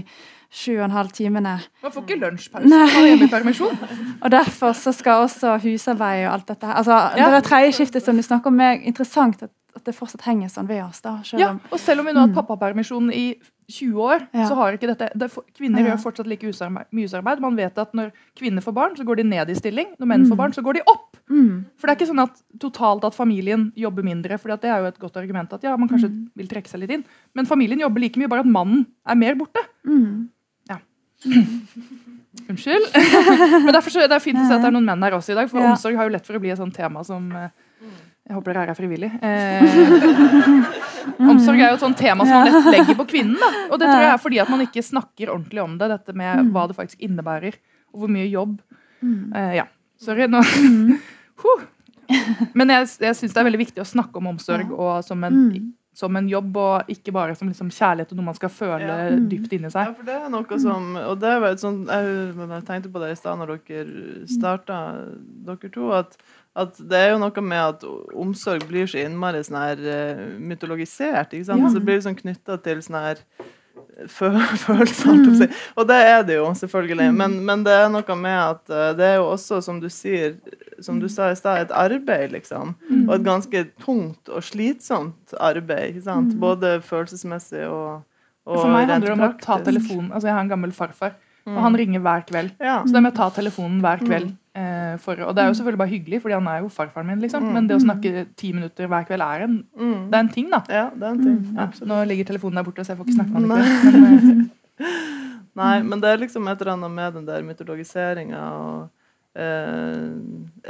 [0.54, 1.56] sju og en halv timene.
[1.84, 3.80] Man får ikke lunsjpause hjemme i permisjon.
[4.24, 7.32] og derfor så skal også husarbeid og alt dette her altså, ja.
[7.34, 10.70] Det tredje skiftet som du snakker om, er interessant at at det fortsatt henger sånn
[10.70, 11.02] ved oss.
[11.04, 11.18] da.
[11.26, 12.40] Selv ja, og selv om vi nå har hatt mm.
[12.42, 13.26] pappapermisjon i
[13.72, 14.46] 20 år, ja.
[14.50, 15.92] så har ikke dette det, Kvinner ja.
[15.92, 17.42] gjør fortsatt like mye husarbeid.
[17.44, 19.94] Man vet at når kvinner får barn, så går de ned i stilling.
[19.98, 20.30] Når menn mm.
[20.32, 21.18] får barn, så går de opp.
[21.32, 21.64] Mm.
[21.80, 24.38] For det er ikke sånn at totalt at familien jobber mindre.
[24.38, 26.22] for det er jo et godt argument at ja, man kanskje mm.
[26.40, 27.06] vil trekke seg litt inn.
[27.34, 29.64] Men familien jobber like mye, bare at mannen er mer borte.
[29.88, 30.30] Mm.
[30.70, 30.80] Ja.
[32.50, 32.90] Unnskyld.
[33.66, 35.34] Men derfor så, Det er fint å se at det er noen menn her også
[35.34, 37.54] i dag, for omsorg har jo lett for å bli et sånt tema som eh,
[38.24, 39.12] jeg håper dere er frivillig.
[41.04, 43.36] Eh, omsorg er jo et sånt tema som man lett legger på kvinnen.
[43.36, 43.50] Da.
[43.68, 46.46] Og det tror jeg er fordi at man ikke snakker ordentlig om det, dette med
[46.46, 46.52] mm.
[46.56, 47.58] hva det faktisk innebærer,
[47.92, 48.54] og hvor mye jobb.
[49.04, 49.34] Mm.
[49.36, 49.66] Eh, ja,
[50.00, 50.30] sorry.
[50.32, 50.40] Nå.
[51.44, 51.66] huh.
[52.56, 55.40] Men jeg, jeg syns det er veldig viktig å snakke om omsorg og som en,
[55.50, 55.68] mm.
[56.00, 59.10] som en jobb, og ikke bare som liksom kjærlighet og noe man skal føle ja.
[59.34, 59.92] dypt inni seg.
[59.92, 63.04] Ja, for det er noe som, og det var et sånt, jeg, jeg tenkte på
[63.04, 64.80] det i stad når dere starta,
[65.50, 66.16] dere to, at
[66.54, 67.84] at det er jo noe med at
[68.14, 71.34] omsorg blir så innmari sånn her uh, mytologisert.
[71.34, 71.66] ikke sant?
[71.66, 71.72] Ja.
[71.72, 73.24] Så det blir sånn knytta til sånn her
[73.98, 74.12] eh,
[74.68, 75.18] følelser.
[75.18, 75.56] Mm.
[75.82, 77.10] Og det er det jo, selvfølgelig.
[77.10, 77.18] Mm.
[77.24, 80.38] Men, men, det er noe med at uh, det er jo også, som du sier,
[80.84, 82.76] som du sa i stad, et arbeid, liksom.
[82.86, 83.08] Mm.
[83.08, 85.96] Og et ganske tungt og slitsomt arbeid.
[85.96, 86.36] ikke sant?
[86.38, 86.42] Mm.
[86.46, 88.06] Både følelsesmessig og,
[88.46, 90.14] og For meg handler det om å ta telefonen.
[90.14, 91.18] Altså, jeg har en gammel farfar.
[91.50, 92.54] Og han ringer hver kveld.
[92.62, 92.78] Ja.
[92.86, 94.30] Så det med å ta telefonen hver kveld
[95.02, 97.46] for, og det er jo selvfølgelig bare hyggelig, fordi han er jo farfaren min, liksom.
[97.56, 100.60] Men det å snakke ti minutter hver kveld er en, det er en ting, da.
[100.70, 101.40] Ja, det er en ting.
[101.58, 104.44] Ja, nå ligger telefonen der borte, så jeg får ikke snakke med han
[104.84, 104.92] eh,
[105.64, 108.88] Nei, men det er liksom et eller annet med den der mytologiseringa og
[109.38, 110.08] eh,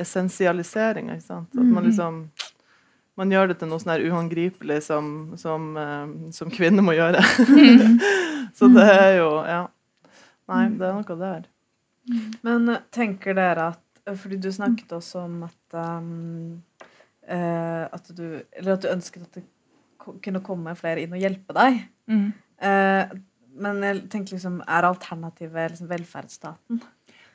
[0.03, 1.19] essensialiseringa.
[1.19, 2.25] At man liksom
[3.19, 5.07] man gjør det til noe sånn uhåndgripelig som,
[5.39, 7.21] som, eh, som kvinner må gjøre.
[8.57, 9.63] så det er jo Ja.
[10.51, 11.45] Nei, det er noe der.
[12.43, 16.61] Men eh, tenker dere at eh, Fordi du snakket også om at um,
[17.29, 19.45] uh, at du Eller at du ønsket at det
[20.03, 21.77] kunne komme flere inn og hjelpe deg.
[22.11, 22.25] Mm.
[22.59, 23.13] Uh,
[23.63, 26.81] men jeg tenker liksom, er alternativet liksom velferdsstaten?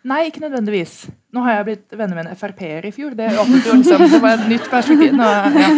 [0.06, 1.08] Nei, ikke nødvendigvis.
[1.34, 3.16] Nå har jeg blitt venner med en Frp-er i fjor.
[3.18, 5.12] Det liksom, det var et nytt perspektiv.
[5.18, 5.70] Nå, ja.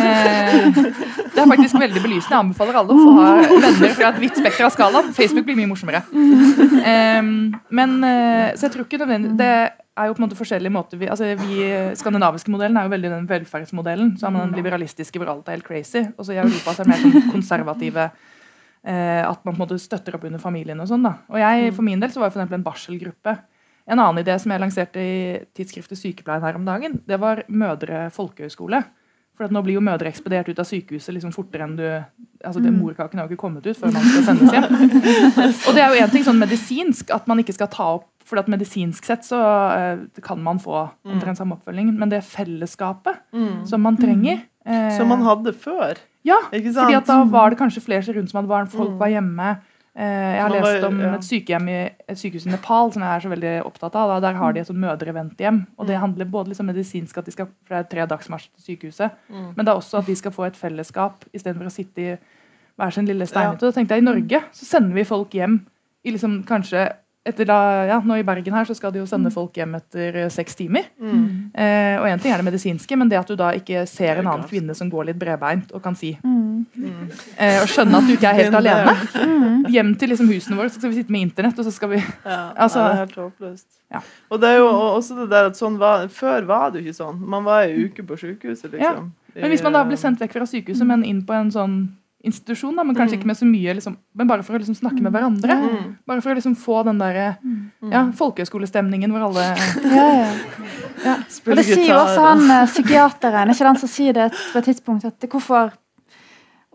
[0.00, 2.32] eh, det er faktisk veldig belysende.
[2.32, 5.12] Jeg anbefaler alle å ha venner fra et vidt spekter av skalaen.
[5.14, 6.02] Facebook blir mye morsommere.
[6.84, 7.22] Eh,
[7.78, 8.98] men, eh, så jeg tror ikke
[9.38, 11.64] Det er jo på en måte forskjellige måter vi, altså vi
[11.96, 14.16] skandinaviske modellen er jo veldig den velferdsmodellen.
[14.18, 16.02] Så har man den liberalistiske hvor alt er helt crazy.
[16.18, 18.33] Og så i Europa så er det mer sånn konservative Eh,
[18.84, 20.80] at man på en måte støtter opp under familien.
[20.82, 21.14] og sånn da.
[21.32, 21.76] Og jeg, mm.
[21.76, 23.32] For min del så var for en barselgruppe.
[23.88, 25.14] En annen idé som jeg lanserte i
[25.56, 28.82] tidsskriftet Sykepleien her om dagen, det var Mødre folkehøgskole.
[29.34, 32.70] For nå blir jo mødre ekspedert ut av sykehuset liksom fortere enn du altså det,
[32.70, 32.76] mm.
[32.78, 34.76] Morkaken har jo ikke kommet ut før man skal sendes hjem.
[35.66, 38.38] og det er jo en ting sånn medisinsk at man ikke skal ta opp for
[38.40, 41.16] at medisinsk sett så uh, kan man få mm.
[41.16, 41.90] omtrent samme oppfølging.
[41.98, 43.64] Men det fellesskapet mm.
[43.68, 45.98] som man trenger uh, Som man hadde før.
[46.24, 48.68] Ja, fordi at da var det kanskje flere rundt som hadde barn.
[48.72, 49.00] Folk mm.
[49.00, 49.48] var hjemme.
[49.94, 51.76] Eh, jeg har lest om et sykehjem i
[52.10, 54.14] et sykehus i Nepal som jeg er så veldig opptatt av.
[54.24, 55.60] Der har de et mødreventhjem.
[55.78, 56.00] Og det mm.
[56.06, 59.52] handler både liksom medisinsk at de skal for det er tre dagsmarsj til sykehuset, mm.
[59.54, 62.16] men det er også at de skal få et fellesskap istedenfor å sitte i
[62.74, 63.68] hver sin lille steinhytte.
[63.68, 65.60] Da tenkte jeg i Norge så sender vi folk hjem
[66.04, 66.88] i liksom kanskje
[67.24, 67.58] etter da,
[67.88, 70.54] ja, nå I Bergen her så skal de jo sende folk hjem etter eh, seks
[70.58, 70.84] timer.
[71.00, 71.50] Mm.
[71.56, 74.26] Eh, og en ting er det medisinske, men det at du da ikke ser en
[74.28, 76.66] annen kvinne som går litt bredbeint og kan si Mm.
[76.76, 77.08] Mm.
[77.38, 78.92] eh, Og skjønne at du ikke er helt alene.
[79.16, 79.64] Mm.
[79.72, 81.96] Hjem til liksom husene våre så skal vi sitte med internett, og så skal vi
[82.24, 83.66] Ja, Altså- det er helt håpløst.
[83.92, 84.00] Ja.
[84.30, 87.00] Og det er jo også det der at sånn var, Før var det jo ikke
[87.02, 87.20] sånn.
[87.20, 89.12] Man var ei uke på sykehuset, liksom.
[89.34, 91.88] Men hvis man da ble sendt vekk fra sykehuset, men inn på en sånn
[92.24, 93.20] institusjon, da, men kanskje Mm.
[93.20, 95.54] ikke med så mye, liksom, men bare for å liksom snakke med hverandre.
[95.60, 95.96] Mm.
[96.06, 97.36] Bare for å liksom få den der
[97.92, 99.44] ja, folkehøyskolestemningen hvor alle
[99.98, 100.32] Ja, ja.
[101.04, 101.14] ja.
[101.46, 104.64] Og det sier jo også han eh, psykiateren, ikke den som sier det på et
[104.70, 105.72] tidspunkt, at hvorfor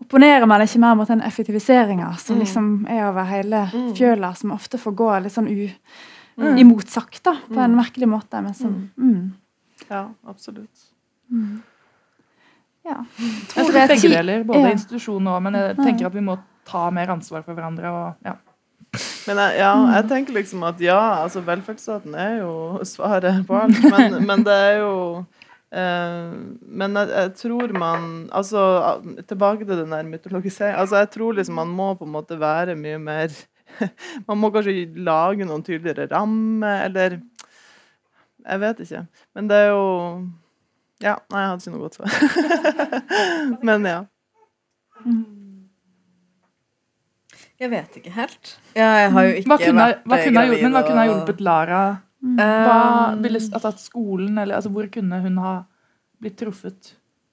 [0.00, 2.40] opponerer man ikke mer mot den effektiviseringa som Mm.
[2.44, 3.92] liksom er over hele Mm.
[3.96, 5.70] fjøla, som ofte får gå litt sånn u,
[6.38, 6.56] Mm.
[6.58, 7.84] imotsagt, da, på en Mm.
[7.84, 9.32] merkelig måte, men som mm.
[9.90, 10.86] Ja, absolutt.
[11.30, 11.62] Mm.
[12.86, 13.00] Ja.
[13.20, 14.76] Jeg tror tror det er begge deler, både ja.
[14.76, 17.90] institusjon og Men jeg tenker at vi må ta mer ansvar for hverandre.
[17.90, 18.36] og ja.
[19.28, 22.54] Men jeg, ja, jeg tenker liksom at ja, altså velferdsstaten er jo
[22.94, 23.78] svaret på alt.
[23.92, 24.94] Men, men det er jo
[25.70, 26.32] eh,
[26.66, 28.64] Men jeg, jeg tror man Altså
[29.28, 30.80] tilbake til den der mytologiseringen.
[30.80, 33.34] Altså, jeg tror liksom man må på en måte være mye mer
[34.28, 37.20] Man må kanskje lage noen tydeligere rammer, eller
[38.40, 39.06] Jeg vet ikke.
[39.36, 39.84] Men det er jo
[41.00, 42.10] Ja, nei, jeg hadde ikke noe godt svar.
[43.70, 44.00] men ja.
[47.60, 48.54] Jeg vet ikke helt.
[48.76, 50.82] Ja, jeg har jo ikke Hva kunne, vært hva eh, kunne ha hjulpet, men hva
[50.86, 51.80] kunne ha hjulpet Lara?
[52.20, 52.36] Mm.
[52.36, 52.78] Hva
[53.14, 55.52] Um, ville, altså at skolen, eller altså Hvor kunne hun ha
[56.20, 56.90] blitt truffet?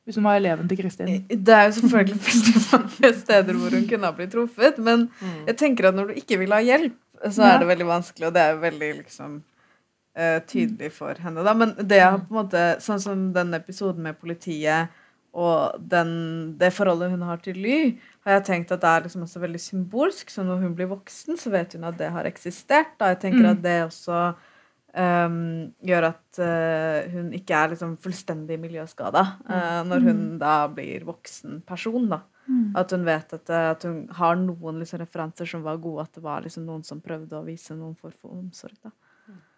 [0.08, 1.10] Hvis hun var eleven til Kristin?
[1.28, 5.42] Det er jo selvfølgelig veldig mange steder hvor hun kunne ha blitt truffet, men Mm.
[5.50, 6.96] jeg tenker at når du ikke vil ha hjelp,
[7.28, 9.42] så er det veldig vanskelig, og det er jo veldig liksom
[10.18, 11.54] eh, tydelig for henne, da.
[11.58, 14.90] Men det har på en måte Sånn som den episoden med politiet
[15.38, 16.12] og den,
[16.58, 17.80] det forholdet hun har til Ly,
[18.26, 20.32] har jeg tenkt at det er liksom også veldig symbolsk.
[20.34, 22.96] Så når hun blir voksen, så vet hun at det har eksistert.
[22.98, 23.12] Da.
[23.14, 23.52] Jeg tenker Mm.
[23.52, 24.22] at det også
[24.98, 31.06] um, gjør at uh, hun ikke er liksom fullstendig miljøskada uh, når hun da blir
[31.06, 32.10] voksen person.
[32.10, 32.24] da.
[32.48, 32.72] Mm.
[32.80, 36.14] At hun vet at, eh, at hun har noen liksom referanser som var gode, at
[36.16, 38.78] det var liksom noen som prøvde å vise noen form for omsorg.
[38.82, 38.90] da.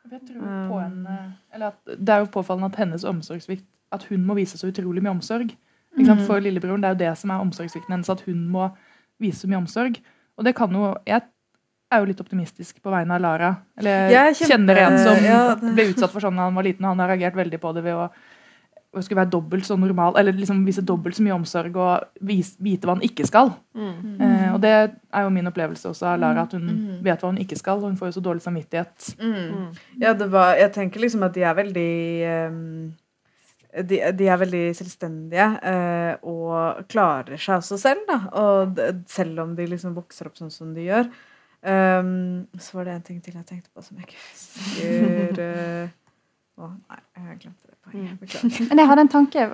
[0.09, 4.05] Jeg tror på en, eh, eller at det er jo påfallende at hennes omsorgssvikt At
[4.09, 5.55] hun må vise så utrolig mye omsorg.
[5.97, 6.21] Mm.
[6.27, 8.09] For lillebroren, det er jo det som er omsorgssvikten hennes.
[8.09, 8.69] At hun må
[9.19, 9.97] vise så mye omsorg.
[10.37, 11.23] Og det kan jo Jeg
[11.91, 13.55] er jo litt optimistisk på vegne av Lara.
[13.77, 16.85] Eller Jeg er kjenner en som ja, ble utsatt for sånn da han var liten,
[16.85, 18.11] og han har reagert veldig på det ved å
[19.05, 22.87] skulle være dobbelt så normal, eller liksom vise dobbelt så mye omsorg og vis, vite
[22.89, 23.51] hva han ikke skal.
[23.77, 24.15] Mm.
[24.25, 27.03] Eh, og det er jo min opplevelse også av Lara, at hun Mm.
[27.05, 27.77] vet hva hun ikke skal.
[27.77, 29.11] Og hun får jo så dårlig samvittighet.
[29.19, 29.35] Mm.
[29.35, 29.67] Mm.
[30.01, 32.93] Ja, det var Jeg tenker liksom at de er veldig um,
[33.85, 38.17] de, de er veldig selvstendige uh, og klarer seg også selv, da.
[38.33, 41.05] Og selv om de liksom vokser opp sånn som de gjør.
[41.61, 45.89] Um, så var det en ting til jeg tenkte på som jeg ikke husker uh,
[46.59, 47.68] Å, nei, jeg har glemt det.
[48.69, 49.45] Men jeg hadde en tanke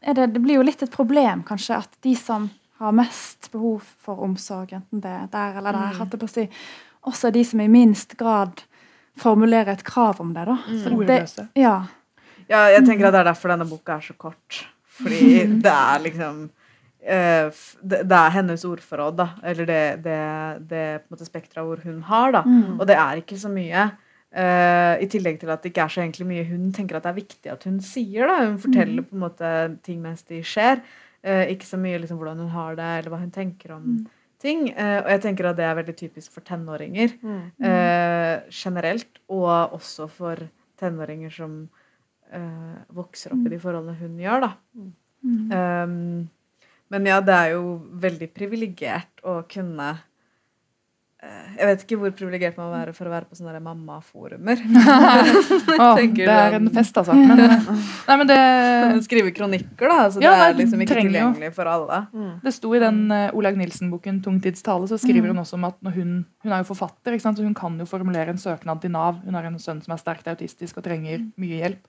[0.00, 2.48] er det, det blir jo litt et problem, kanskje, at de som
[2.78, 6.10] har mest behov for omsorg, enten det er der eller der, Mm.
[6.18, 6.48] det si,
[7.06, 8.62] også er de som i minst grad
[9.18, 10.46] formulerer et krav om det.
[10.46, 10.58] da.
[10.68, 10.82] Mm.
[10.82, 11.86] For det, ja.
[12.48, 14.66] Ja, jeg tenker at det er derfor denne boka er så kort.
[14.98, 16.50] Fordi det er liksom
[17.02, 17.50] eh,
[17.82, 19.28] det, det er hennes ordforråd, da.
[19.42, 20.78] Eller det, det,
[21.10, 22.42] det spekteret av ord hun har, da.
[22.46, 22.78] Mm.
[22.78, 23.88] Og det er ikke så mye.
[24.32, 27.10] Eh, I tillegg til at det ikke er så egentlig mye hun tenker at det
[27.12, 28.26] er viktig at hun sier.
[28.26, 28.46] da.
[28.46, 29.52] Hun forteller på en måte
[29.82, 30.82] ting mens de skjer.
[31.26, 34.06] Uh, ikke så mye liksom hvordan hun har det, eller hva hun tenker om Mm.
[34.38, 34.68] ting.
[34.78, 37.50] Uh, og jeg tenker at det er veldig typisk for tenåringer Mm.
[38.50, 40.36] generelt, og også for
[40.78, 41.68] tenåringer som
[42.94, 44.50] vokser opp i de forholdene hun gjør, da.
[44.76, 44.92] Mm.
[45.50, 46.28] Um,
[46.90, 49.98] men ja, det er jo veldig privilegert å kunne
[51.18, 54.60] Jeg vet ikke hvor privilegert man må være for å være på sånne mammaforumer.
[55.82, 57.16] oh, det er en fest, altså.
[57.18, 58.36] Men, nei, men det,
[59.08, 60.04] Skrive kronikker, da.
[60.14, 62.04] Så Ja, det er liksom ikke trenger tilgjengelig for alle.
[62.12, 62.30] Mm.
[62.44, 65.98] det sto i den uh, Olaug Nilsen-boken 'Tungtidstale', så skriver hun også om at når
[65.98, 66.14] hun,
[66.46, 67.42] hun er jo forfatter, ikke sant?
[67.42, 69.18] så hun kan jo formulere en søknad til Nav.
[69.24, 71.82] Hun har en sønn som er sterkt autistisk og trenger mye hjelp.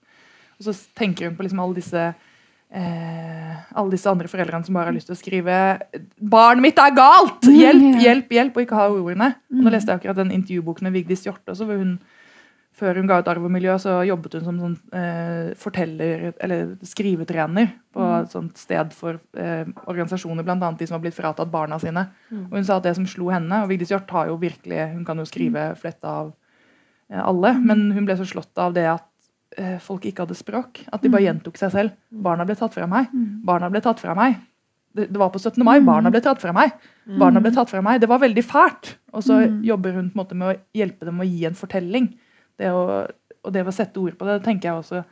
[0.57, 2.09] Og så tenker hun på liksom alle disse
[2.73, 5.57] eh, alle disse andre foreldrene som bare har lyst til å skrive
[6.19, 7.43] 'Barnet mitt er galt!
[7.43, 9.33] Hjelp, hjelp, hjelp!' og ikke ha ordene.
[9.51, 11.99] Og nå leste jeg akkurat den intervjuboken med Vigdis Hjort også, hvor hun
[12.79, 16.75] før hun ga ut Arv og miljø, så jobbet hun som sånn, eh, forteller, eller
[16.85, 20.71] skrivetrener på et sånt sted for eh, organisasjoner, bl.a.
[20.79, 22.05] de som har blitt fratatt barna sine.
[22.31, 25.03] Og hun sa at det som slo henne Og Vigdis Hjorth har jo virkelig Hun
[25.07, 26.31] kan jo skrive fletta av
[27.11, 29.08] eh, alle, men hun ble så slått av det at
[29.83, 30.83] folk ikke hadde språk.
[30.93, 31.97] At de bare gjentok seg selv.
[32.09, 33.11] Barna ble tatt fra meg.
[33.13, 33.27] Mm.
[33.47, 34.39] Barna ble tatt fra meg.
[34.95, 35.61] det, det var på 17.
[35.65, 35.79] mai.
[35.85, 36.73] Barna ble tatt fra meg.
[37.19, 38.01] Barna ble tatt fra meg.
[38.01, 38.95] Det var veldig fælt.
[39.13, 42.11] Og så jobber hun på en måte med å hjelpe dem å gi en fortelling.
[42.59, 42.83] Det å,
[43.43, 45.03] og det å sette ord på det, det tenker jeg også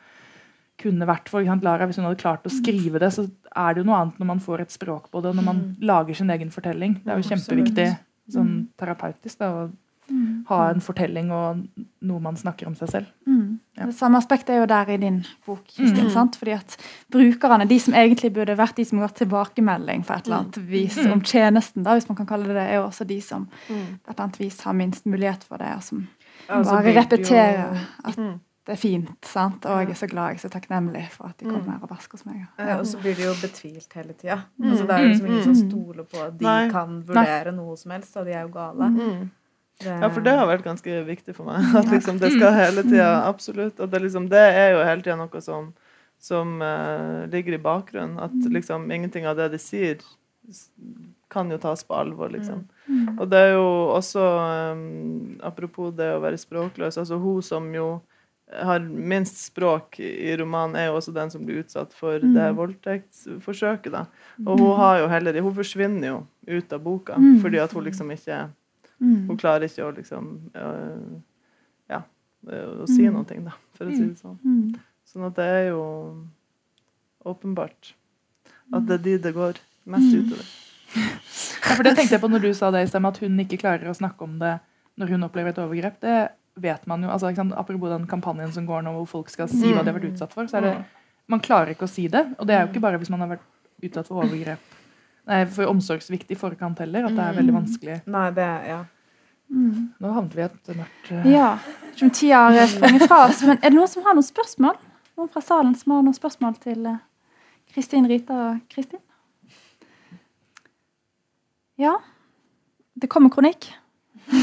[0.78, 3.26] kunne vært for eksempel, Lara, Hvis hun hadde klart å skrive det, så
[3.58, 5.62] er det jo noe annet når man får et språk på det, og når man
[5.82, 7.00] lager sin egen fortelling.
[7.02, 7.88] Det er jo kjempeviktig
[8.36, 9.70] sånn terapeutisk da, å
[10.10, 10.46] Mm.
[10.48, 11.64] Ha en fortelling og
[12.08, 13.10] noe man snakker om seg selv.
[13.28, 13.60] Mm.
[13.78, 13.90] Ja.
[13.90, 15.64] Det samme aspektet er jo der i din bok.
[15.68, 16.34] Kristin, mm.
[16.40, 16.78] Fordi at
[17.12, 20.68] Brukerne, de som egentlig burde vært de som har tilbakemelding på et eller annet mm.
[20.72, 21.12] vis mm.
[21.14, 23.76] om tjenesten, da, hvis man kan kalle det det, er jo også de som på
[23.76, 26.08] et eller annet vis har minst mulighet for det, og som
[26.48, 28.20] altså, bare repeterer at
[28.68, 29.12] det er fint.
[29.24, 29.66] sant?
[29.66, 31.92] Og jeg er så glad jeg er så takknemlig for at de kommer her og
[31.92, 32.42] vasker hos meg.
[32.60, 32.76] Ja.
[32.82, 34.42] Og så blir de jo betvilt hele tida.
[34.60, 36.64] Altså, det er jo liksom ingen som stoler på at de Nei.
[36.74, 37.58] kan vurdere Nei.
[37.62, 38.90] noe som helst, og de er jo gale.
[39.86, 41.66] Ja, for det har vært ganske viktig for meg.
[41.78, 43.80] At liksom det skal hele tida Absolutt.
[43.80, 45.70] At det, liksom, det er jo hele tida noe som,
[46.22, 48.18] som uh, ligger i bakgrunnen.
[48.22, 50.02] At liksom ingenting av det de sier,
[51.30, 52.64] kan jo tas på alvor, liksom.
[52.88, 53.18] Mm.
[53.20, 53.66] Og det er jo
[53.98, 54.22] også
[54.72, 54.84] um,
[55.44, 56.98] Apropos det å være språkløs.
[56.98, 57.98] altså Hun som jo
[58.48, 62.32] har minst språk i romanen, er jo også den som blir utsatt for mm.
[62.34, 63.92] det voldtektsforsøket.
[63.92, 64.06] da.
[64.46, 67.42] Og hun har jo heller Hun forsvinner jo ut av boka mm.
[67.44, 68.48] fordi at hun liksom ikke
[68.98, 69.28] Mm.
[69.30, 71.18] Hun klarer ikke å liksom uh,
[71.92, 72.02] Ja,
[72.48, 73.14] å si mm.
[73.14, 74.40] noe, da, for å si det sånn.
[74.42, 74.78] Mm.
[75.08, 75.84] Sånn at det er jo
[77.28, 77.94] åpenbart
[78.76, 80.24] at det er de det går mest mm.
[80.24, 80.48] utover.
[81.68, 83.58] Ja, for det tenkte jeg på når du sa det i stemme, at hun ikke
[83.60, 84.54] klarer å snakke om det
[84.96, 85.98] når hun opplever et overgrep.
[86.00, 86.20] Det
[86.64, 87.10] vet man jo.
[87.12, 87.28] altså
[87.60, 90.32] Apropos den kampanjen som går nå hvor folk skal si hva de har vært utsatt
[90.32, 90.48] for.
[90.48, 90.72] så er det,
[91.28, 92.24] Man klarer ikke å si det.
[92.40, 93.44] Og det er jo ikke bare hvis man har vært
[93.84, 94.77] utsatt for overgrep
[95.28, 97.98] nei, for omsorgssvikt i forkant heller, at det er veldig vanskelig.
[98.12, 98.84] Nei, det, ja.
[99.48, 99.94] Mm.
[100.04, 101.28] Nå havnet vi i et mørkt uh...
[101.32, 101.50] Ja.
[101.96, 103.42] Som tida har sprunget fra oss.
[103.48, 104.76] Men er det noen som har noen spørsmål?
[105.18, 107.00] Noen fra salen som har noen spørsmål til uh,
[107.72, 109.02] Kristin, Rita og Kristin?
[111.80, 111.96] Ja?
[112.98, 113.70] Det kommer kronikk.
[114.28, 114.38] nå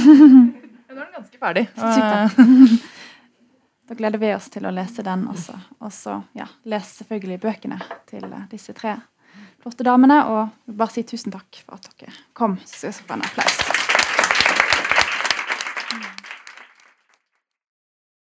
[0.89, 1.67] er den ganske ferdig.
[1.75, 2.77] Super.
[3.89, 5.59] da gleder vi oss til å lese den også.
[5.85, 8.97] Og så ja, les selvfølgelig bøkene til disse tre
[9.65, 10.21] flotte damene.
[10.31, 12.61] Og bare si tusen takk for at dere kom.
[12.69, 13.74] Så skal vi få en applaus.